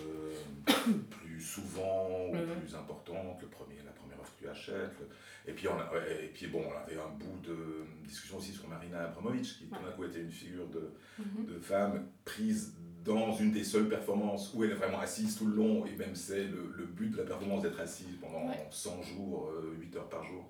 [0.00, 0.32] euh,
[1.10, 2.60] plus souvent ou Mhm.
[2.60, 4.98] plus importantes, le premier, la première œuvre que tu achètes.
[5.00, 5.08] le-
[5.48, 5.90] Et puis, on a-
[6.24, 9.74] et puis bon, on avait un bout de discussion aussi sur Marina Abramovic, qui tout
[9.84, 10.90] d'un coup était une figure de,
[11.20, 11.46] Mhm.
[11.46, 12.74] de femme prise
[13.06, 16.14] dans une des seules performances où elle est vraiment assise tout le long, et même
[16.14, 18.66] c'est le, le but de la performance d'être assise pendant Ouais.
[18.70, 20.44] 100 jours, euh, 8 heures par jour.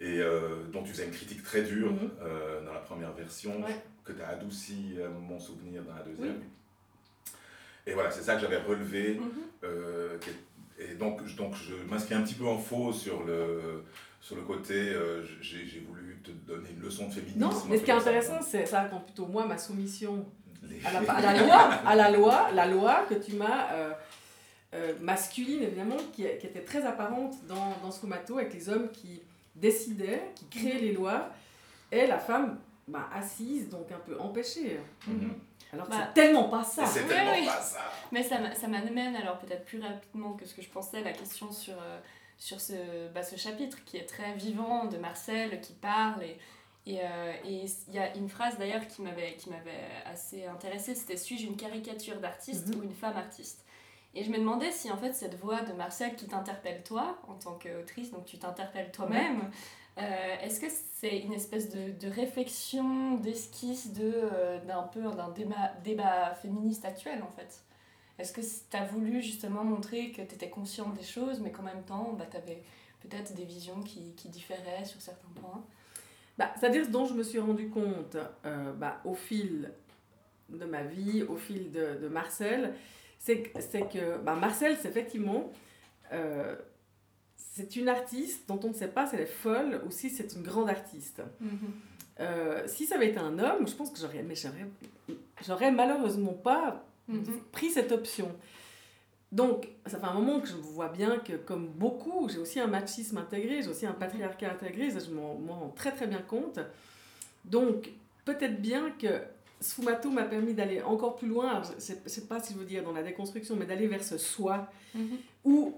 [0.00, 2.10] Et euh, dont tu faisais une critique très dure Mhm.
[2.22, 3.76] euh, dans la première version, Ouais.
[4.04, 6.40] que tu as adouci euh, mon souvenir dans la deuxième.
[7.86, 9.14] Et voilà, c'est ça que j'avais relevé.
[9.14, 9.30] Mhm.
[9.64, 10.18] euh,
[10.78, 13.84] et donc, je- donc je m'inscris un petit peu en faux sur le,
[14.20, 14.92] sur le côté,
[15.40, 17.40] j'ai voulu te donner une leçon de féminisme.
[17.40, 20.24] Non, mais ce qui est intéressant, c'est ça raconte plutôt moi ma soumission
[20.84, 23.92] à la, à la loi, à la loi, la loi que tu m'as euh,
[24.74, 29.22] euh, masculine évidemment, qui, qui était très apparente dans, dans Sfumato avec les hommes qui
[29.54, 31.28] décidaient, qui créaient les lois,
[31.90, 34.80] et la femme bah, assise, donc un peu empêchée.
[35.06, 35.34] Mhm.
[35.74, 36.86] Alors que Bah, c'est tellement pas ça.
[36.86, 37.46] C'est tellement oui.
[37.46, 37.80] pas ça.
[38.10, 41.12] Mais ça, m'a- ça m'amène alors peut-être plus rapidement que ce que je pensais la
[41.12, 41.98] question sur, euh,
[42.38, 46.36] sur ce, bah, ce chapitre qui est très vivant de Marcel qui parle et
[46.86, 49.70] et euh, il y a une phrase d'ailleurs qui m'avait qui m'avait
[50.06, 52.80] assez intéressée c'était suis-je une caricature d'artiste Mhm.
[52.80, 53.64] ou une femme artiste?
[54.14, 57.34] Et je me demandais si en fait cette voix de Marcel qui t'interpelle toi en
[57.34, 59.50] tant qu'autrice donc tu t'interpelles toi-même
[59.98, 65.28] euh, est-ce que c'est une espèce de, de réflexion, d'esquisse de, euh, d'un peu d'un
[65.30, 67.62] débat, débat féministe actuel en fait?
[68.18, 71.62] Est-ce que tu as voulu justement montrer que tu étais consciente des choses mais qu'en
[71.62, 72.62] même temps bah, tu avais
[73.00, 75.62] peut-être des visions qui, qui différaient sur certains points?
[76.42, 79.70] Bah, C'est-à-dire ce dont je me suis rendu compte euh, bah, au fil
[80.48, 82.74] de ma vie, au fil de, de Marcel,
[83.18, 85.52] c'est que, bah, Marcel, c'est effectivement,
[86.12, 86.56] euh,
[87.36, 90.34] c'est une artiste dont on ne sait pas si elle est folle ou si c'est
[90.34, 91.22] une grande artiste.
[92.20, 94.34] Euh, si ça avait été un homme, je pense que j'aurais, mais
[95.46, 97.24] j'aurais, malheureusement pas Mhm.
[97.50, 98.30] pris cette option.
[99.32, 102.66] Donc, ça fait un moment que je vois bien que, comme beaucoup, j'ai aussi un
[102.66, 106.58] machisme intégré, j'ai aussi un patriarcat intégré, ça je m'en rends très très bien compte.
[107.44, 107.90] Donc,
[108.24, 109.22] peut-être bien que
[109.60, 112.84] Sfumato m'a permis d'aller encore plus loin, je ne sais, pas si je veux dire
[112.84, 115.16] dans la déconstruction, mais d'aller vers ce soi, Mhm.
[115.44, 115.74] où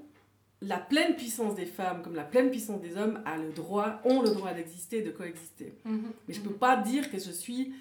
[0.60, 4.22] la pleine puissance des femmes, comme la pleine puissance des hommes, a le droit, ont
[4.22, 5.74] le droit d'exister et de coexister.
[5.84, 6.10] Mhm.
[6.26, 7.72] Mais je ne peux pas dire que je suis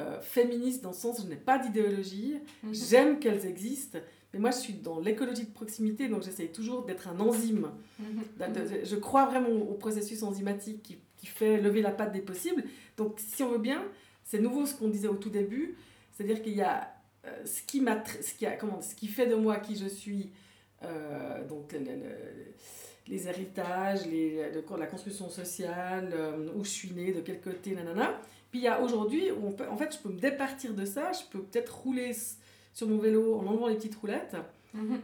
[0.00, 2.74] euh, féministe dans le sens où je n'ai pas d'idéologie, Mhm.
[2.74, 4.00] j'aime qu'elles existent,
[4.34, 7.70] mais moi je suis dans l'écologie de proximité, donc j'essaye toujours d'être un enzyme.
[8.84, 12.64] Je crois vraiment au processus enzymatique qui, qui fait lever la patte des possibles.
[12.98, 13.82] Donc si on veut bien,
[14.24, 15.76] c'est nouveau ce qu'on disait au tout début,
[16.12, 16.92] c'est-à-dire qu'il y a
[17.26, 17.82] euh, ce, qui
[18.20, 20.30] ce, qui a, comment, ce qui fait de moi qui je suis,
[20.82, 22.54] euh, donc le- le-
[23.06, 27.74] les héritages, les, le- la construction sociale, euh, où je suis née, de quel côté,
[27.74, 28.20] nanana.
[28.50, 31.20] Puis il y a aujourd'hui où en fait, je peux me départir de ça, je
[31.30, 32.12] peux peut-être rouler
[32.74, 34.36] sur mon vélo en enlevant les petites roulettes,
[34.74, 35.00] Mhm.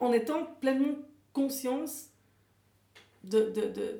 [0.00, 0.94] en étant pleinement
[1.32, 2.06] conscience
[3.24, 3.50] de...
[3.50, 3.96] de, de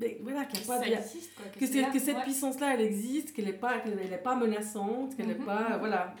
[0.00, 1.44] mais voilà, a pas ça de- existe, quoi.
[1.46, 2.22] que, là, cette ouais.
[2.22, 5.44] puissance-là, elle existe, qu'elle n'est pas, elle est pas menaçante, qu'elle n'est Mhm.
[5.44, 5.76] pas...
[5.78, 6.12] Voilà.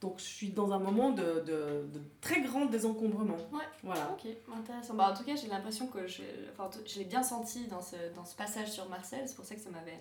[0.00, 3.36] Donc je suis dans un moment de, de, de très grand désencombrement.
[3.52, 3.64] Ouais.
[3.82, 4.12] Voilà.
[4.12, 4.94] Ok, intéressant.
[4.94, 7.96] Bah, en tout cas, j'ai l'impression que je, enfin, je l'ai bien senti dans ce,
[8.14, 9.98] dans ce passage sur Marcel, c'est pour ça que ça m'avait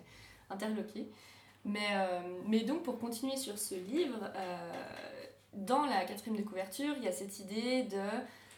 [0.50, 1.08] interloqué.
[1.66, 4.72] Mais, euh, mais donc, pour continuer sur ce livre, euh,
[5.56, 7.98] dans la quatrième de couverture, il y a cette idée de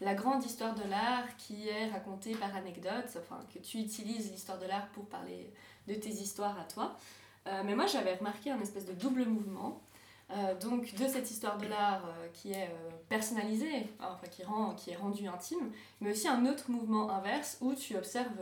[0.01, 4.59] la grande histoire de l'art qui est racontée par anecdote, enfin, que tu utilises l'histoire
[4.59, 5.51] de l'art pour parler
[5.87, 6.95] de tes histoires à toi.
[7.47, 9.81] Euh, mais moi, j'avais remarqué un espèce de double mouvement.
[10.29, 12.69] Euh, donc de cette histoire de l'art euh, qui est
[13.07, 17.73] personnalisée, enfin qui, rend, qui est rendue intime, mais aussi un autre mouvement inverse où
[17.73, 18.41] tu observes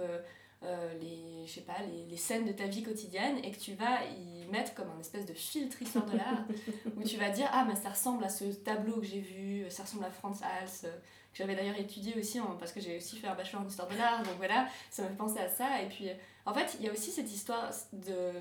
[0.65, 3.73] euh, les, je sais pas, les, les scènes de ta vie quotidienne et que tu
[3.75, 6.43] vas y mettre comme un espèce de filtre histoire de l'art
[6.97, 9.83] où tu vas dire ah mais ça ressemble à ce tableau que j'ai vu, ça
[9.83, 10.91] ressemble à Franz Hals, euh,
[11.31, 13.87] que j'avais d'ailleurs étudié aussi en- parce que j'ai aussi fait un bachelor en histoire
[13.87, 15.81] de l'art, donc voilà, ça m'a fait penser à ça.
[15.81, 16.13] Et puis euh,
[16.45, 18.31] en fait il y a aussi cette histoire de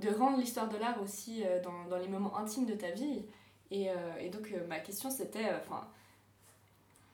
[0.00, 3.22] de rendre l'histoire de l'art aussi dans, dans les moments intimes de ta vie.
[3.70, 5.86] Et, euh, et donc, euh, ma question, c'était, enfin,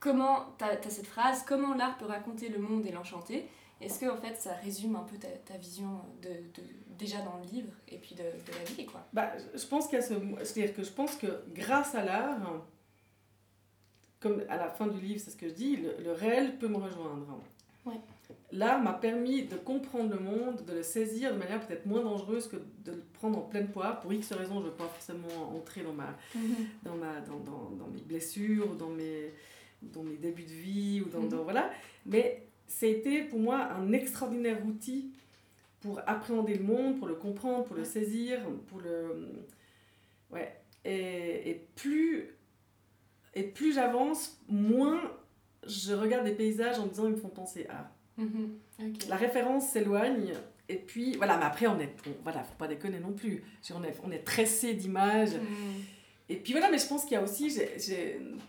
[0.00, 3.48] comment, tu as, cette phrase, comment l'art peut raconter le monde et l'enchanter?
[3.80, 6.66] Est-ce que, en fait, ça résume un peu ta, ta vision de, de-
[6.98, 9.06] déjà dans le livre et puis de, de la vie, quoi?
[9.12, 10.14] Bah, je pense qu'il y a ce...
[10.44, 12.62] C'est-à-dire que je pense que grâce à l'art,
[14.20, 16.68] comme à la fin du livre, c'est ce que je dis, le, le réel peut
[16.68, 17.38] me rejoindre.
[17.84, 18.00] Ouais.
[18.50, 22.48] L'art m'a permis de comprendre le monde, de le saisir de manière peut-être moins dangereuse
[22.48, 24.00] que de le prendre en pleine poire.
[24.00, 26.16] Pour X raisons, je ne veux pas forcément entrer dans, ma,
[26.82, 29.32] dans, ma, dans, dans, dans mes blessures, ou dans mes,
[29.82, 31.70] dans mes débuts de vie, ou dans, dans- voilà.
[32.06, 35.12] Mais ça a été pour moi un extraordinaire outil
[35.80, 39.28] pour appréhender le monde, pour le comprendre, pour le saisir, pour le...
[40.30, 40.60] Ouais.
[40.84, 42.30] Et, et plus,
[43.34, 45.12] et plus j'avance, moins
[45.66, 47.90] je regarde des paysages en me disant ils me font penser à.
[48.16, 48.58] Mhm.
[48.80, 49.08] Ok.
[49.08, 50.32] La référence s'éloigne.
[50.68, 53.44] Et puis, voilà, mais après, on est, voilà, faut pas déconner non plus.
[53.72, 55.34] On est, on est tressé d'images.
[55.34, 55.82] Mhm.
[56.28, 57.56] Et puis voilà, mais je pense qu'il y a aussi,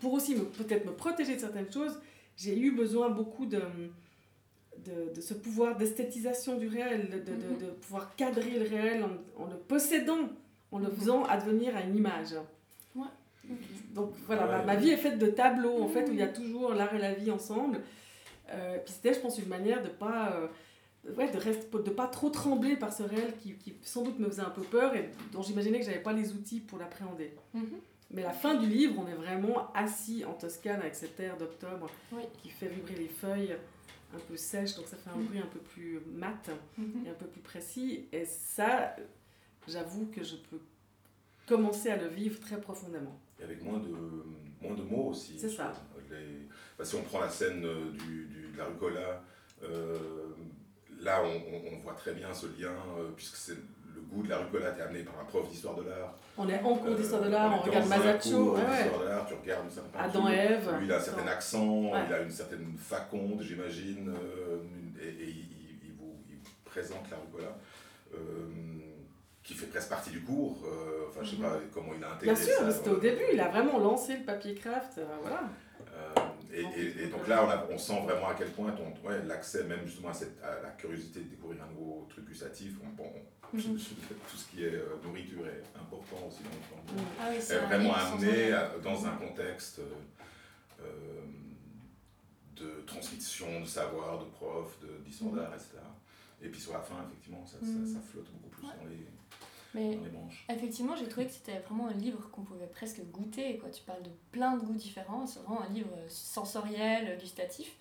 [0.00, 2.00] pour aussi peut-être me protéger de certaines choses,
[2.36, 3.60] j'ai eu besoin beaucoup de,
[4.84, 7.58] de, de ce pouvoir d'esthétisation du réel, de, de, de- Mhm.
[7.58, 10.28] de pouvoir cadrer le réel en, en le possédant,
[10.72, 10.96] en le Mhm.
[10.96, 12.34] faisant advenir à une image.
[13.94, 14.64] Donc voilà, ma, Ouais.
[14.66, 16.10] ma vie est faite de tableaux, en fait, Mhm.
[16.10, 17.80] où il y a toujours l'art et la vie ensemble.
[18.50, 20.32] Euh, puis c'était, je pense, une manière de pas...
[20.34, 20.48] euh,
[21.16, 24.26] ouais, de, reste, de pas trop trembler par ce réel qui, qui sans doute me
[24.28, 27.32] faisait un peu peur et dont j'imaginais que j'avais pas les outils pour l'appréhender.
[27.54, 27.66] Mhm.
[28.10, 31.88] Mais la fin du livre, on est vraiment assis en Toscane avec cet air d'octobre
[32.12, 32.22] Oui.
[32.42, 33.54] qui fait vibrer les feuilles
[34.14, 35.26] un peu sèches, donc ça fait un Mhm.
[35.26, 37.06] bruit un peu plus mat Mhm.
[37.06, 38.06] et un peu plus précis.
[38.12, 38.96] Et ça,
[39.66, 40.60] j'avoue que je peux
[41.46, 43.18] commencer à le vivre très profondément.
[43.40, 43.88] Et avec moins de,
[44.60, 45.38] moins de mots aussi.
[45.38, 45.72] C'est ça.
[46.10, 49.22] Les- bah, si on prend la scène euh, du, du- de la rucola,
[49.62, 49.98] euh,
[51.00, 53.56] là on, on- on voit très bien ce lien, euh, puisque c'est
[54.10, 56.14] goût de la rucola est amené par un prof d'histoire de l'art.
[56.36, 58.98] On est en cours d'histoire de Euh, l'art, on est regarde Masaccio, ouais, ouais.
[59.00, 60.70] de l'art, tu regardes une certaine Adam et Ève.
[60.78, 62.00] Lui, il a un certain accent, Ouais.
[62.08, 64.58] il a une certaine faconde, j'imagine, euh,
[65.02, 65.28] et, et
[65.84, 67.56] il, vous, il vous présente la rucola,
[68.14, 68.18] euh,
[69.42, 70.58] qui fait presque partie du cours.
[70.66, 71.42] euh, enfin, je sais Mhm.
[71.42, 74.16] pas comment il a intégré Bien sûr, c'était au euh, début, il a vraiment lancé
[74.16, 75.40] le papier craft, euh, voilà.
[76.52, 79.22] Et, et- et donc là, on, a- on sent vraiment à quel point ton, ouais,
[79.24, 82.88] l'accès même justement à, cette, à la curiosité de découvrir un nouveau truc gustatif, on-
[82.94, 83.10] bon,
[83.52, 83.62] Mhm.
[83.62, 86.92] tout ce qui est euh, nourriture est important aussi dans.
[87.18, 91.20] Ah oui, est vraiment amené à- dans un contexte euh, euh,
[92.56, 95.54] de transmission de savoir, de prof, de- d'histoire Mhm.
[95.54, 95.78] etc.
[96.42, 97.94] Et puis sur la fin, effectivement, ça, ça- Mhm.
[97.94, 98.74] ça flotte beaucoup plus Ouais.
[98.82, 99.06] dans, les,
[99.74, 100.44] Mais dans les manches.
[100.48, 103.58] effectivement, j'ai trouvé que c'était vraiment un livre qu'on pouvait presque goûter.
[103.58, 103.70] Quoi.
[103.70, 105.26] Tu parles de plein de goûts différents.
[105.26, 107.76] C'est vraiment un livre sensoriel, gustatif.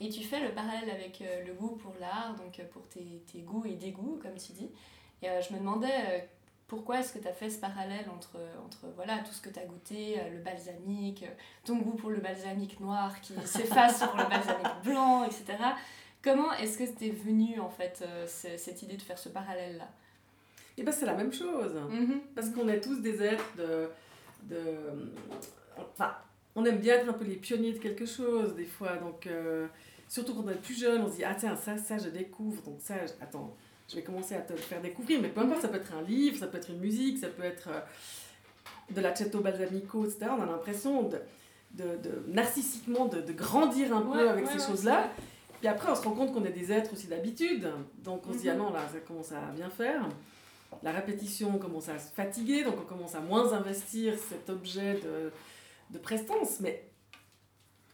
[0.00, 3.22] Et tu fais le parallèle avec euh, le goût pour l'art, donc euh, pour tes,
[3.32, 4.70] tes goûts et dégoûts, comme tu dis.
[5.22, 6.18] Et euh, je me demandais euh,
[6.66, 9.60] pourquoi est-ce que tu as fait ce parallèle entre, entre voilà, tout ce que tu
[9.60, 11.28] as goûté, euh, le balsamique, euh,
[11.64, 15.44] ton goût pour le balsamique noir qui s'efface pour le balsamique blanc, etc.
[16.22, 19.88] Comment est-ce que c'était venu en fait euh, ce- cette idée de faire ce parallèle-là?
[20.78, 21.72] Et ben c'est la même chose.
[22.34, 23.88] Parce qu'on est tous des êtres de,
[24.54, 24.58] de.
[25.94, 26.14] Enfin,
[26.54, 28.96] on aime bien être un peu les pionniers de quelque chose, des fois.
[28.96, 29.66] Donc, euh,
[30.08, 32.62] surtout quand on est plus jeune, on se dit Ah, tiens, ça, ça, je découvre.
[32.62, 33.54] Donc, ça, je- attends,
[33.88, 35.20] je vais commencer à te le faire découvrir.
[35.20, 37.44] Mais peu importe, ça peut être un livre, ça peut être une musique, ça peut
[37.44, 37.80] être euh,
[38.94, 40.26] de l'acetto balsamico, etc.
[40.38, 41.18] On a l'impression de,
[41.72, 45.10] de, de- narcissiquement de, de grandir un peu Ouais, avec ouais, ces ouais, choses-là.
[45.60, 47.68] Puis après, on se rend compte qu'on est des êtres aussi d'habitude.
[48.02, 48.54] Donc, on se dit, Mhm.
[48.54, 50.06] ah non, là, ça commence à bien faire.
[50.82, 55.30] La répétition commence à se fatiguer, donc on commence à moins investir cet objet de,
[55.90, 56.88] de prestance, mais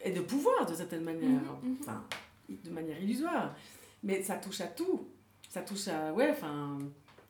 [0.01, 1.29] et de pouvoir de certaine manière.
[1.61, 1.77] Mhm, mhm.
[1.81, 2.03] Enfin,
[2.49, 3.53] de manière illusoire.
[4.03, 5.07] Mais ça touche à tout.
[5.49, 6.13] Ça touche à.
[6.13, 6.77] Ouais, enfin.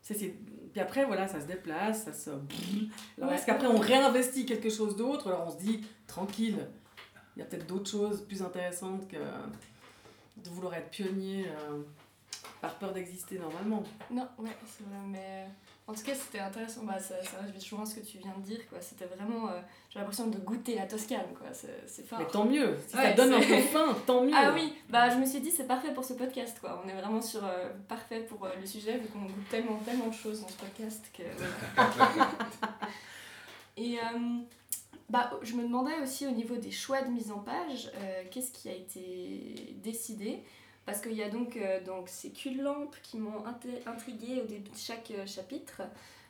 [0.01, 0.35] c'est- c'est-
[0.71, 2.29] Puis après, voilà, ça se déplace, ça se.
[2.29, 3.35] Alors, Ouais.
[3.35, 5.27] est-ce qu'après on réinvestit quelque chose d'autre?
[5.27, 6.67] Alors on se dit, tranquille,
[7.35, 11.81] il y a peut-être d'autres choses plus intéressantes que de vouloir être pionnier euh,
[12.61, 13.83] par peur d'exister normalement.
[14.11, 15.47] Non, ouais, c'est vrai, mais euh,
[15.87, 16.83] en tout cas, c'était intéressant.
[16.83, 18.79] Bah, ça, ça je rejoins ce que tu viens de dire, quoi.
[18.81, 19.49] C'était vraiment.
[19.49, 21.47] euh, J'ai l'impression de goûter la Toscane, quoi.
[21.53, 22.19] C'est c'est fort.
[22.19, 24.33] Mais tant mieux, si ça donne un peu faim, tant mieux.
[24.35, 26.81] Ah oui, bah je me suis dit c'est parfait pour ce podcast quoi.
[26.85, 30.07] On est vraiment sur euh, parfait pour euh, le sujet vu qu'on goûte tellement tellement
[30.07, 31.23] de choses dans ce podcast que.
[33.77, 34.01] Et euh,
[35.09, 38.51] bah je me demandais aussi au niveau des choix de mise en page, euh, qu'est-ce
[38.51, 40.43] qui a été décidé?
[40.89, 43.43] Parce qu'il y a donc, euh, donc ces culs de lampe qui m'ont
[43.85, 45.81] intriguée au début de chaque euh, chapitre.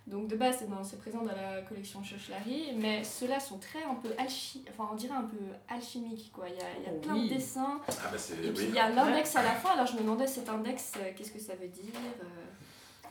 [0.07, 3.83] Donc de base, c'est dans- c'est présent dans la collection Chauchelary, mais ceux-là sont très
[3.83, 4.65] un peu alchi...
[4.71, 6.45] enfin on dirait un peu alchimiques quoi.
[6.49, 7.29] Il y a, il y a Oh plein oui.
[7.29, 8.33] de dessins, Ah bah c'est...
[8.33, 8.65] et puis oui.
[8.69, 11.31] il y a l'index à la fin, alors je me demandais cet index, euh, qu'est-ce
[11.31, 12.23] que ça veut dire euh,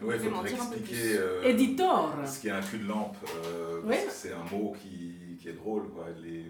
[0.00, 3.16] il faudrait peu expliquer euh, Éditor ce qu'est un cul de lampe.
[3.46, 3.96] euh, Oui.
[4.10, 5.88] C'est un mot qui, qui est drôle.
[5.90, 6.06] Quoi.
[6.22, 6.44] Les,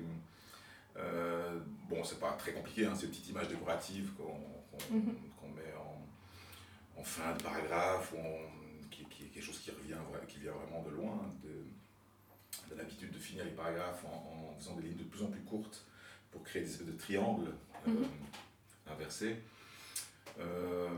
[0.98, 1.58] euh,
[1.88, 4.10] bon, c'est pas très compliqué, hein, c'est une petite image décorative
[4.88, 5.16] qu'on Mhm.
[5.40, 9.70] qu'on met en, en fin de paragraphe, ou en- qui, qui est quelque chose qui,
[9.70, 14.58] revient, qui vient vraiment de loin, de, de l'habitude de finir les paragraphes en, en
[14.58, 15.84] faisant des lignes de plus en plus courtes
[16.30, 17.52] pour créer des espèces de triangles
[17.86, 18.04] euh, Mhm.
[18.90, 19.36] inversés.
[20.40, 20.88] Euh,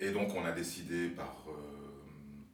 [0.00, 1.52] et donc on a décidé par, euh,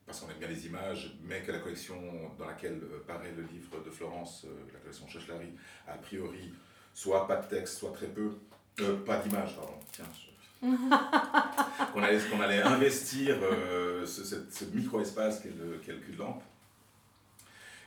[0.07, 1.97] parce qu'on aime bien les images, mais que la collection
[2.39, 5.53] dans laquelle paraît le livre de Florence, la collection Chauchelary,
[5.89, 6.53] a priori,
[6.93, 8.39] soit pas de texte, soit très peu,
[8.81, 10.31] euh, pas d'images, pardon, tiens, je-
[11.93, 16.13] qu'on allait, qu'on allait investir euh, ce, cette- ce micro-espace qu'est le, qu'est le cul
[16.13, 16.43] de lampe.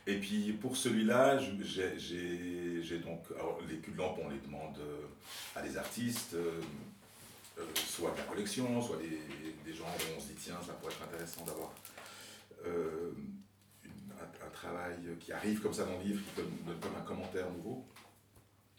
[0.06, 3.24] Et puis pour celui-là, j'ai- donc.
[3.34, 5.06] Alors, les culs de lampe, on les demande euh,
[5.56, 6.60] à des artistes, euh,
[7.74, 9.20] soit de la collection, soit des,
[9.70, 11.72] des gens où on se dit tiens, ça pourrait être intéressant d'avoir
[12.64, 17.84] un, travail qui arrive comme ça dans le livre, qui comme un commentaire nouveau.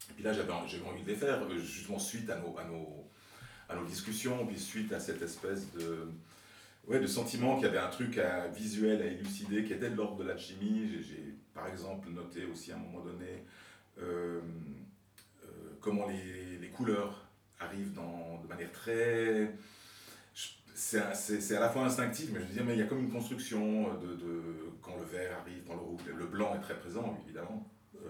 [0.10, 3.08] Et puis là, j'avais envie de les faire, justement suite à nos, à nos,
[3.70, 6.08] à nos discussions, puis suite à cette espèce de,
[6.88, 9.96] ouais, de sentiment qu'il y avait un truc à, visuel à élucider qui était de
[9.96, 10.90] l'ordre de l'alchimie.
[10.92, 13.44] J'ai- J'ai par exemple noté aussi à un moment donné
[14.02, 14.40] euh,
[15.44, 15.48] euh,
[15.82, 17.26] comment les, les couleurs
[17.60, 19.54] arrivent dans, de manière très...
[20.74, 23.12] C'est à la fois instinctif, mais je me disais, mais il y a comme une
[23.12, 24.42] construction de, de
[24.82, 27.70] quand le vert arrive, quand le rouge, le blanc est très présent, évidemment.
[27.98, 28.08] Euh,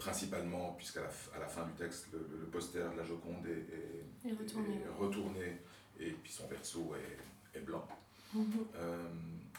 [0.00, 3.74] principalement, puisqu'à la, à la fin du texte, le, le poster de la Joconde est,
[3.74, 4.68] est- Et retourné.
[4.74, 5.58] est retourné,
[6.00, 7.86] et puis son verso est, est blanc.
[8.34, 8.44] Mhm.
[8.76, 9.08] Euh,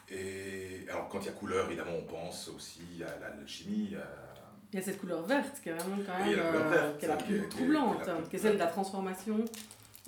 [0.10, 4.08] et alors, quand il y a couleur, évidemment, on pense aussi à la- l'alchimie, à
[4.74, 6.98] Il y a cette couleur verte qui est vraiment quand même la couleur euh, verte,
[7.00, 8.54] qui est la qui est- plus qui troublante, qui est la plus- qui est celle
[8.54, 9.46] de la transformation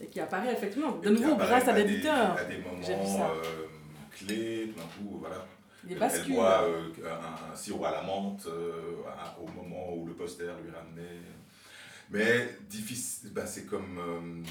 [0.01, 2.38] et qui apparaît effectivement de et nouveau grâce à des- l'éditeur.
[2.38, 3.67] À des moments euh,
[4.11, 5.45] clés, tout d'un coup, voilà.
[5.84, 8.95] Des Elle boit euh, un, un sirop à la menthe euh,
[9.41, 11.19] au moment où le poster lui ramenait.
[12.09, 14.43] Mais difficile, bah, c'est comme euh,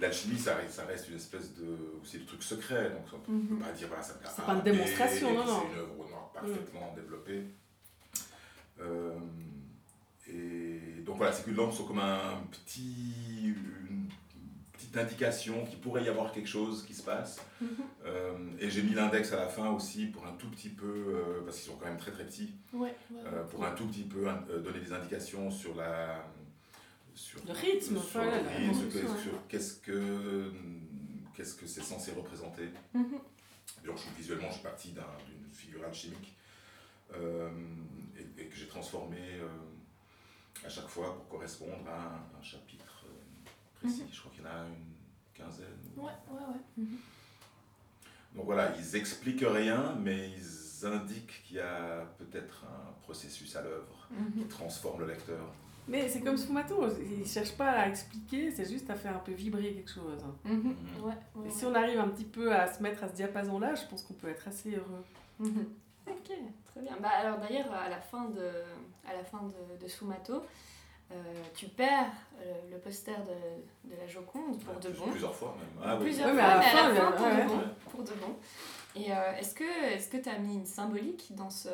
[0.00, 2.90] l'alchimie, ça, reste- ça reste une espèce de, aussi de truc secret.
[2.90, 3.46] Donc on ne Mhm.
[3.58, 5.60] peut pas dire voilà, ça vient C'est A, pas une démonstration, non, non.
[5.62, 7.42] C'est une œuvre noire parfaitement développée.
[8.80, 9.18] Euh,
[10.28, 13.54] et donc voilà, ces culs de lampe sont comme un petit,
[14.76, 17.40] petite indication qu'il pourrait y avoir quelque chose qui se passe.
[17.60, 17.68] Mhm.
[18.04, 21.42] Euh, et j'ai mis l'index à la fin aussi pour un tout petit peu, euh,
[21.44, 23.20] parce qu'ils sont quand même très très petits, Ouais, ouais.
[23.26, 24.26] euh, pour un tout petit peu
[24.62, 26.24] donner des indications sur la
[27.14, 30.52] sur Le rythme, sur voilà, le rythme, sur- qu'est-ce que
[31.34, 32.68] qu'est-ce que c'est censé représenter.
[32.94, 36.36] Je- visuellement, je suis parti d'un- d'une figure alchimique
[37.14, 39.46] et, et que j'ai transformé euh,
[40.66, 42.85] à chaque fois pour correspondre à un, un chapitre
[43.86, 44.04] précis.
[44.12, 45.66] Je crois qu'il y en a une quinzaine.
[45.96, 46.60] Ouais, ouais, ouais.
[46.76, 46.96] Mhm.
[48.34, 53.62] Donc voilà, ils expliquent rien, mais ils indiquent qu'il y a peut-être un processus à
[53.62, 54.48] l'œuvre qui Mhm.
[54.48, 55.46] transforme le lecteur.
[55.88, 59.20] Mais c'est comme Sfumato, il ne cherche pas à expliquer, c'est juste à faire un
[59.20, 60.20] peu vibrer quelque chose.
[60.44, 60.74] Mhm.
[61.02, 63.74] Ouais, ouais, Et si on arrive un petit peu à se mettre à ce diapason-là,
[63.76, 65.04] je pense qu'on peut être assez heureux.
[65.38, 65.66] Mhm.
[66.08, 66.30] Ok,
[66.66, 66.96] très bien.
[67.00, 68.50] Bah, alors d'ailleurs, à la fin de,
[69.08, 70.42] à la fin de, de Sfumato,
[71.54, 75.10] tu perds euh, le poster de, de la Joconde pour de Plusieurs- bon.
[75.12, 75.84] Plusieurs fois même.
[75.84, 76.04] Ah oui.
[76.04, 77.42] Plusieurs mais fois, à la mais à fin, la fin, ouais, pour, ouais.
[77.44, 78.36] de bon, pour de bon.
[78.96, 81.68] Et euh, est-ce que est-ce que tu as mis une symbolique dans, ce,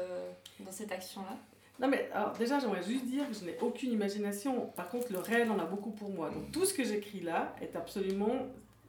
[0.61, 1.37] dans cette action-là?
[1.80, 4.66] Non mais alors déjà j'aimerais juste dire que je n'ai aucune imagination.
[4.76, 6.30] Par contre le réel en a beaucoup pour moi.
[6.30, 8.35] Donc tout ce que j'écris là est absolument...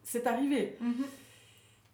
[0.03, 0.77] C'est arrivé.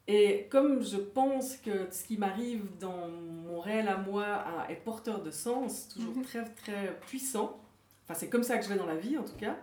[0.08, 5.22] Et comme je pense que ce qui m'arrive dans mon réel à moi est porteur
[5.22, 6.24] de sens, toujours Mhm.
[6.24, 7.60] très très puissant,
[8.10, 9.56] enfin c'est comme ça que je vais dans la vie en tout cas,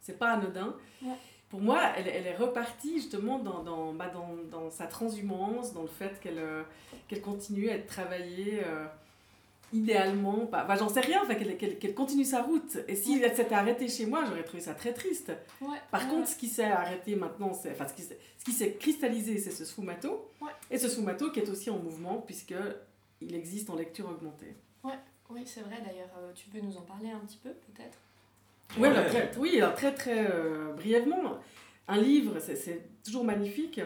[0.00, 0.74] c'est pas anodin.
[1.02, 1.16] Ouais.
[1.50, 5.82] Pour moi, elle, elle est repartie justement dans, dans, bah, dans, dans sa transhumance, dans
[5.82, 6.62] le fait qu'elle euh,
[7.08, 8.86] qu'elle continue à être travaillée euh,
[9.72, 10.48] idéalement.
[10.50, 12.78] Bah, bah, J'en sais rien, enfin, qu'elle continue sa route.
[12.88, 15.30] Et si elle s'était arrêtée chez moi, j'aurais trouvé ça très triste.
[15.60, 15.76] Ouais.
[15.90, 19.66] Par ouais, contre, ce qui s'est arrêté maintenant, enfin, ce qui s'est, cristallisé, c'est ce
[19.66, 20.30] sfumato.
[20.40, 20.52] Ouais.
[20.70, 22.54] Et ce sfumato qui est aussi en mouvement, puisque
[23.20, 24.54] il existe en lecture augmentée.
[25.32, 26.10] Oui, c'est vrai d'ailleurs.
[26.18, 27.98] euh, tu peux nous en parler un petit peu peut-être?
[28.78, 28.88] Ouais.
[28.88, 31.38] alors, très, oui, alors, très très euh, brièvement.
[31.88, 33.80] Un livre, c'est, c'est toujours magnifique.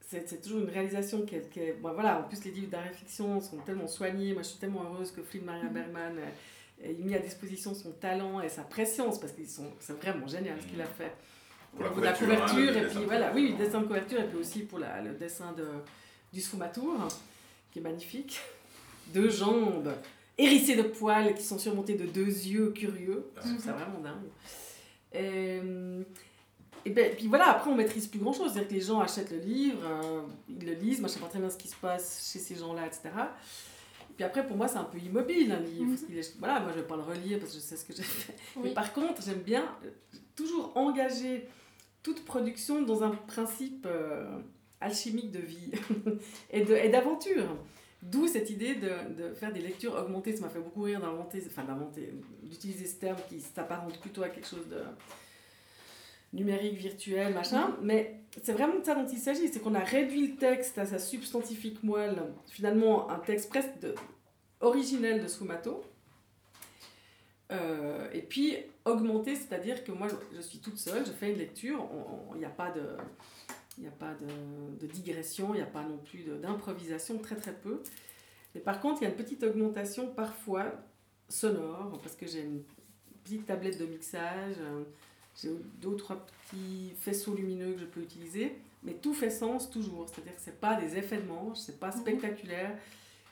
[0.00, 2.70] C'est, c'est toujours une réalisation qui est, qui est- bon, voilà, en plus les livres
[2.70, 4.32] d'art-fiction sont tellement soignés.
[4.34, 5.64] Moi, je suis tellement heureuse que Flynn Maria.
[5.68, 9.42] Bergman euh, ait mis à disposition son talent et sa préscience, parce que
[9.80, 11.12] c'est vraiment génial ce qu'il a fait.
[11.72, 13.34] Pour la Au niveau de la couverture, hein, couverture, et puis de voilà, couverture.
[13.34, 15.66] oui, le dessin de couverture, et puis aussi pour la- le dessin de,
[16.32, 17.08] du sfumatour,
[17.72, 18.40] qui est magnifique.
[19.08, 19.92] Deux jambes
[20.38, 23.26] hérissées de poils qui sont surmontées de deux yeux curieux.
[23.36, 24.28] Je trouve ça vraiment dingue.
[25.12, 25.60] Et,
[26.86, 28.52] et ben, puis voilà, après on maîtrise plus grand chose.
[28.52, 31.28] C'est-à-dire que les gens achètent le livre, euh, ils le lisent, moi je sais pas
[31.28, 33.02] très bien ce qui se passe chez ces gens-là, etc.
[34.10, 35.86] Et puis après, pour moi, c'est un peu immobile un livre.
[35.86, 36.18] Mhm.
[36.18, 38.02] est- voilà, moi je vais pas le relire parce que je sais ce que j'ai
[38.02, 38.34] fait.
[38.56, 38.62] Oui.
[38.64, 39.88] Mais par contre, j'aime bien euh,
[40.36, 41.48] toujours engager
[42.02, 44.26] toute production dans un principe euh,
[44.80, 45.70] alchimique de vie
[46.50, 47.56] et de- et d'aventure.
[48.04, 50.36] D'où cette idée de, de faire des lectures augmentées.
[50.36, 54.28] Ça m'a fait beaucoup rire d'inventer, enfin d'inventer, d'utiliser ce terme qui s'apparente plutôt à
[54.28, 54.82] quelque chose de
[56.32, 57.76] numérique, virtuel, machin.
[57.80, 59.48] Mais c'est vraiment de ça dont il s'agit.
[59.48, 62.22] C'est qu'on a réduit le texte à sa substantifique moelle.
[62.48, 63.94] Finalement, un texte presque de-
[64.60, 65.82] originel de Sfumato.
[67.52, 71.38] Euh, et puis augmenter, c'est-à-dire que moi je, je suis toute seule, je fais une
[71.38, 71.86] lecture,
[72.34, 72.96] il n'y a pas de,
[73.78, 77.36] il n'y a pas de, de digression, il n'y a pas non plus d'improvisation, très
[77.36, 77.82] très peu.
[78.54, 80.72] Mais par contre, il y a une petite augmentation parfois
[81.28, 82.62] sonore, parce que j'ai une
[83.24, 84.84] petite tablette de mixage, euh,
[85.40, 85.50] j'ai
[85.80, 90.08] deux ou trois petits faisceaux lumineux que je peux utiliser, mais tout fait sens toujours,
[90.08, 92.00] c'est-à-dire que ce pas des effets de manche, c'est pas Mhm.
[92.00, 92.78] spectaculaire,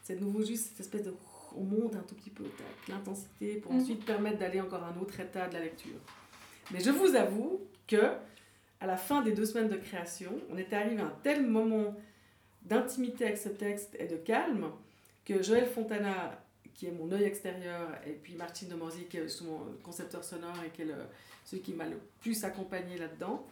[0.03, 1.15] c'est de nouveau juste cette espèce de...
[1.55, 2.45] On monte un tout petit peu
[2.89, 3.81] l'intensité pour Mhm.
[3.83, 6.01] ensuite permettre d'aller encore à un autre état de la lecture.
[6.73, 8.01] Mais je vous avoue que
[8.83, 11.95] à la fin des deux semaines de création, on était arrivé à un tel moment
[12.63, 14.71] d'intimité avec ce texte et de calme
[15.25, 16.43] que Joël Fontana,
[16.75, 20.57] qui est mon œil extérieur, et puis Martine de Morzy, qui est le concepteur sonore
[20.67, 20.95] et qui est
[21.45, 23.47] celui qui m'a le plus accompagné là-dedans,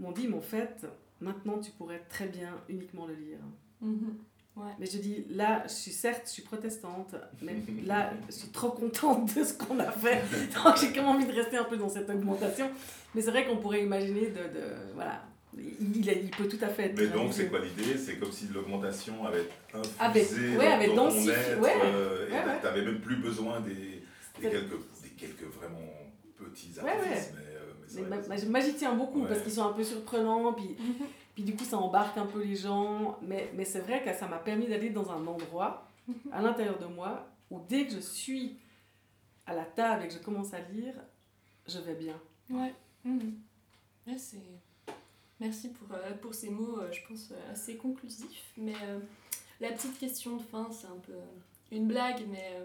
[0.00, 0.84] m'ont dit, mais en fait,
[1.20, 3.38] maintenant tu pourrais très bien uniquement le lire.
[3.80, 4.18] Mhm.
[4.58, 4.72] Ouais.
[4.80, 7.54] Mais je dis, là, je suis certes, je suis protestante, mais
[7.86, 10.22] là, je suis trop contente de ce qu'on a fait.
[10.54, 12.68] Donc j'ai quand même envie de rester un peu dans cette augmentation.
[13.14, 14.42] Mais c'est vrai qu'on pourrait imaginer de...
[14.58, 15.22] de- voilà,
[15.56, 16.98] il, peut tout à fait être...
[16.98, 17.96] Mais donc, c'est quoi l'idée?
[17.96, 19.48] C'est comme si l'augmentation avait
[20.00, 22.60] infusé Avec- ouais, avait dans ton être, ouais, euh, et ouais.
[22.60, 24.02] t'avais même plus besoin des,
[24.40, 24.70] des, quelques,
[25.02, 25.78] des quelques vraiment
[26.36, 27.32] petits Ouais, artifices.
[27.34, 30.76] Mais, euh, mais Mais moi, j'y tiens beaucoup parce qu'ils sont un peu surprenants, puis.
[31.38, 33.16] puis du coup, ça embarque un peu les gens.
[33.22, 35.88] Mais, mais c'est vrai que ça m'a permis d'aller dans un endroit,
[36.32, 38.58] à l'intérieur de moi, où dès que je suis
[39.46, 40.94] à la table et que je commence à lire,
[41.68, 42.20] je vais bien.
[42.50, 42.74] Ouais.
[43.04, 43.38] Mhm.
[44.08, 44.42] Ouais, c'est...
[45.38, 48.52] Merci pour, euh, pour ces mots, euh, je pense, euh, assez conclusifs.
[48.56, 48.74] Mais
[49.60, 51.12] la petite question de fin, c'est un peu
[51.70, 52.64] une blague, mais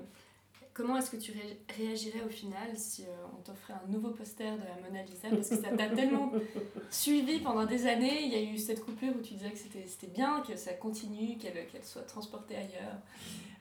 [0.74, 3.08] comment est-ce que tu ré- réagirais au final si euh,
[3.38, 5.30] on t'offrait un nouveau poster de la Mona Lisa?
[5.30, 6.32] Parce que ça t'a tellement
[6.90, 8.24] suivi pendant des années.
[8.24, 11.38] Il y a eu cette coupure où tu disais que c'était bien, que ça continue,
[11.38, 11.54] qu'elle
[11.84, 12.98] soit transportée ailleurs.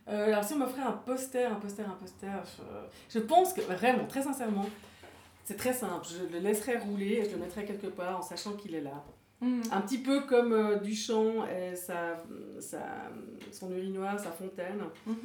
[0.09, 3.61] Euh, alors si on m'offrait un poster, un poster, un poster, je, je pense que
[3.61, 4.67] vraiment, très sincèrement,
[5.45, 6.07] c'est très simple.
[6.09, 9.05] Je le laisserais rouler et je le mettrais quelque part en sachant qu'il est là.
[9.41, 9.63] Mhm.
[9.73, 12.23] Un petit peu comme euh, Duchamp et sa,
[12.61, 13.11] sa-
[13.53, 14.83] son urinoir, sa fontaine.
[15.07, 15.17] Mhm.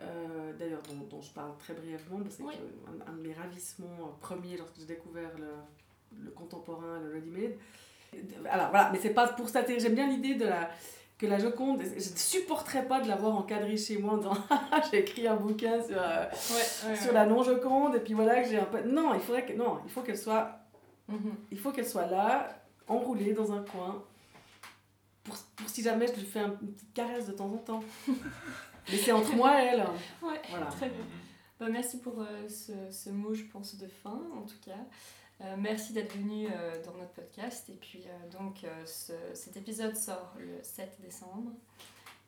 [0.00, 2.54] Euh, D'ailleurs, dont, dont je parle très brièvement, c'est Oui.
[2.54, 7.54] que un, un de mes ravissements premiers lorsque j'ai découvert le, le contemporain, le ready-made.
[8.50, 9.64] Alors voilà, mais c'est pas pour ça.
[9.66, 10.70] J'aime bien l'idée de la
[11.16, 14.80] que la Joconde, je ne supporterais pas de l'avoir encadrée chez moi en disant Ah,
[14.90, 17.12] j'ai écrit un bouquin sur, euh, Ouais, ouais, sur ouais.
[17.12, 18.82] la non-Joconde et puis voilà que j'ai un peu.
[18.82, 20.58] Non, il faudrait que non, il faut qu'elle soit
[21.08, 21.34] Mhm.
[21.52, 22.48] il faut qu'elle soit là,
[22.88, 24.02] enroulée dans un coin,
[25.22, 27.84] pour, pour si jamais je lui fais un- une petite caresse de temps en temps.
[28.90, 29.80] Mais c'est entre moi et elle.
[30.22, 30.66] Ouais, Voilà.
[30.66, 31.04] très bien.
[31.60, 34.72] Bah, merci pour euh, ce, ce mot, je pense, de fin, en tout cas.
[35.40, 37.68] Euh, merci d'être venu euh, dans notre podcast.
[37.68, 41.50] Et puis, euh, donc, euh, ce- cet épisode sort le 7 décembre.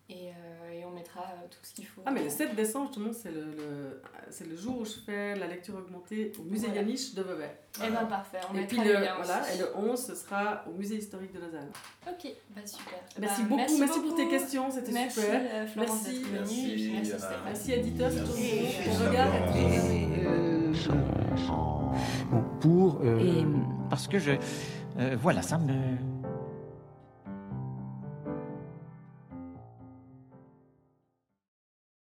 [0.08, 2.00] Et, euh, et on mettra euh, tout ce qu'il faut.
[2.06, 4.00] Ah, mais le 7 décembre, justement, c'est le, le-
[4.30, 6.82] c'est le jour où je fais la lecture augmentée au musée Voilà.
[6.82, 7.50] Yaniche de Vevey.
[7.84, 9.54] Eh ben parfait, on Et puis, le, voilà, aussi.
[9.54, 11.70] et le 11, ce sera au musée historique de Lausanne.
[12.08, 12.94] Ok, bah super.
[13.18, 15.40] Merci Bah, beaucoup, merci, pour tes questions, c'était Merci super.
[15.44, 16.22] euh, Florence Merci.
[16.32, 17.12] Merci, puis merci.
[17.44, 18.76] Merci éditeur, c'est toujours Merci.
[18.86, 18.92] bon.
[19.04, 19.32] On regarde.
[22.30, 23.00] Bon, pour...
[23.04, 23.44] euh,
[23.90, 24.32] parce que je...
[25.20, 25.72] voilà, ça me...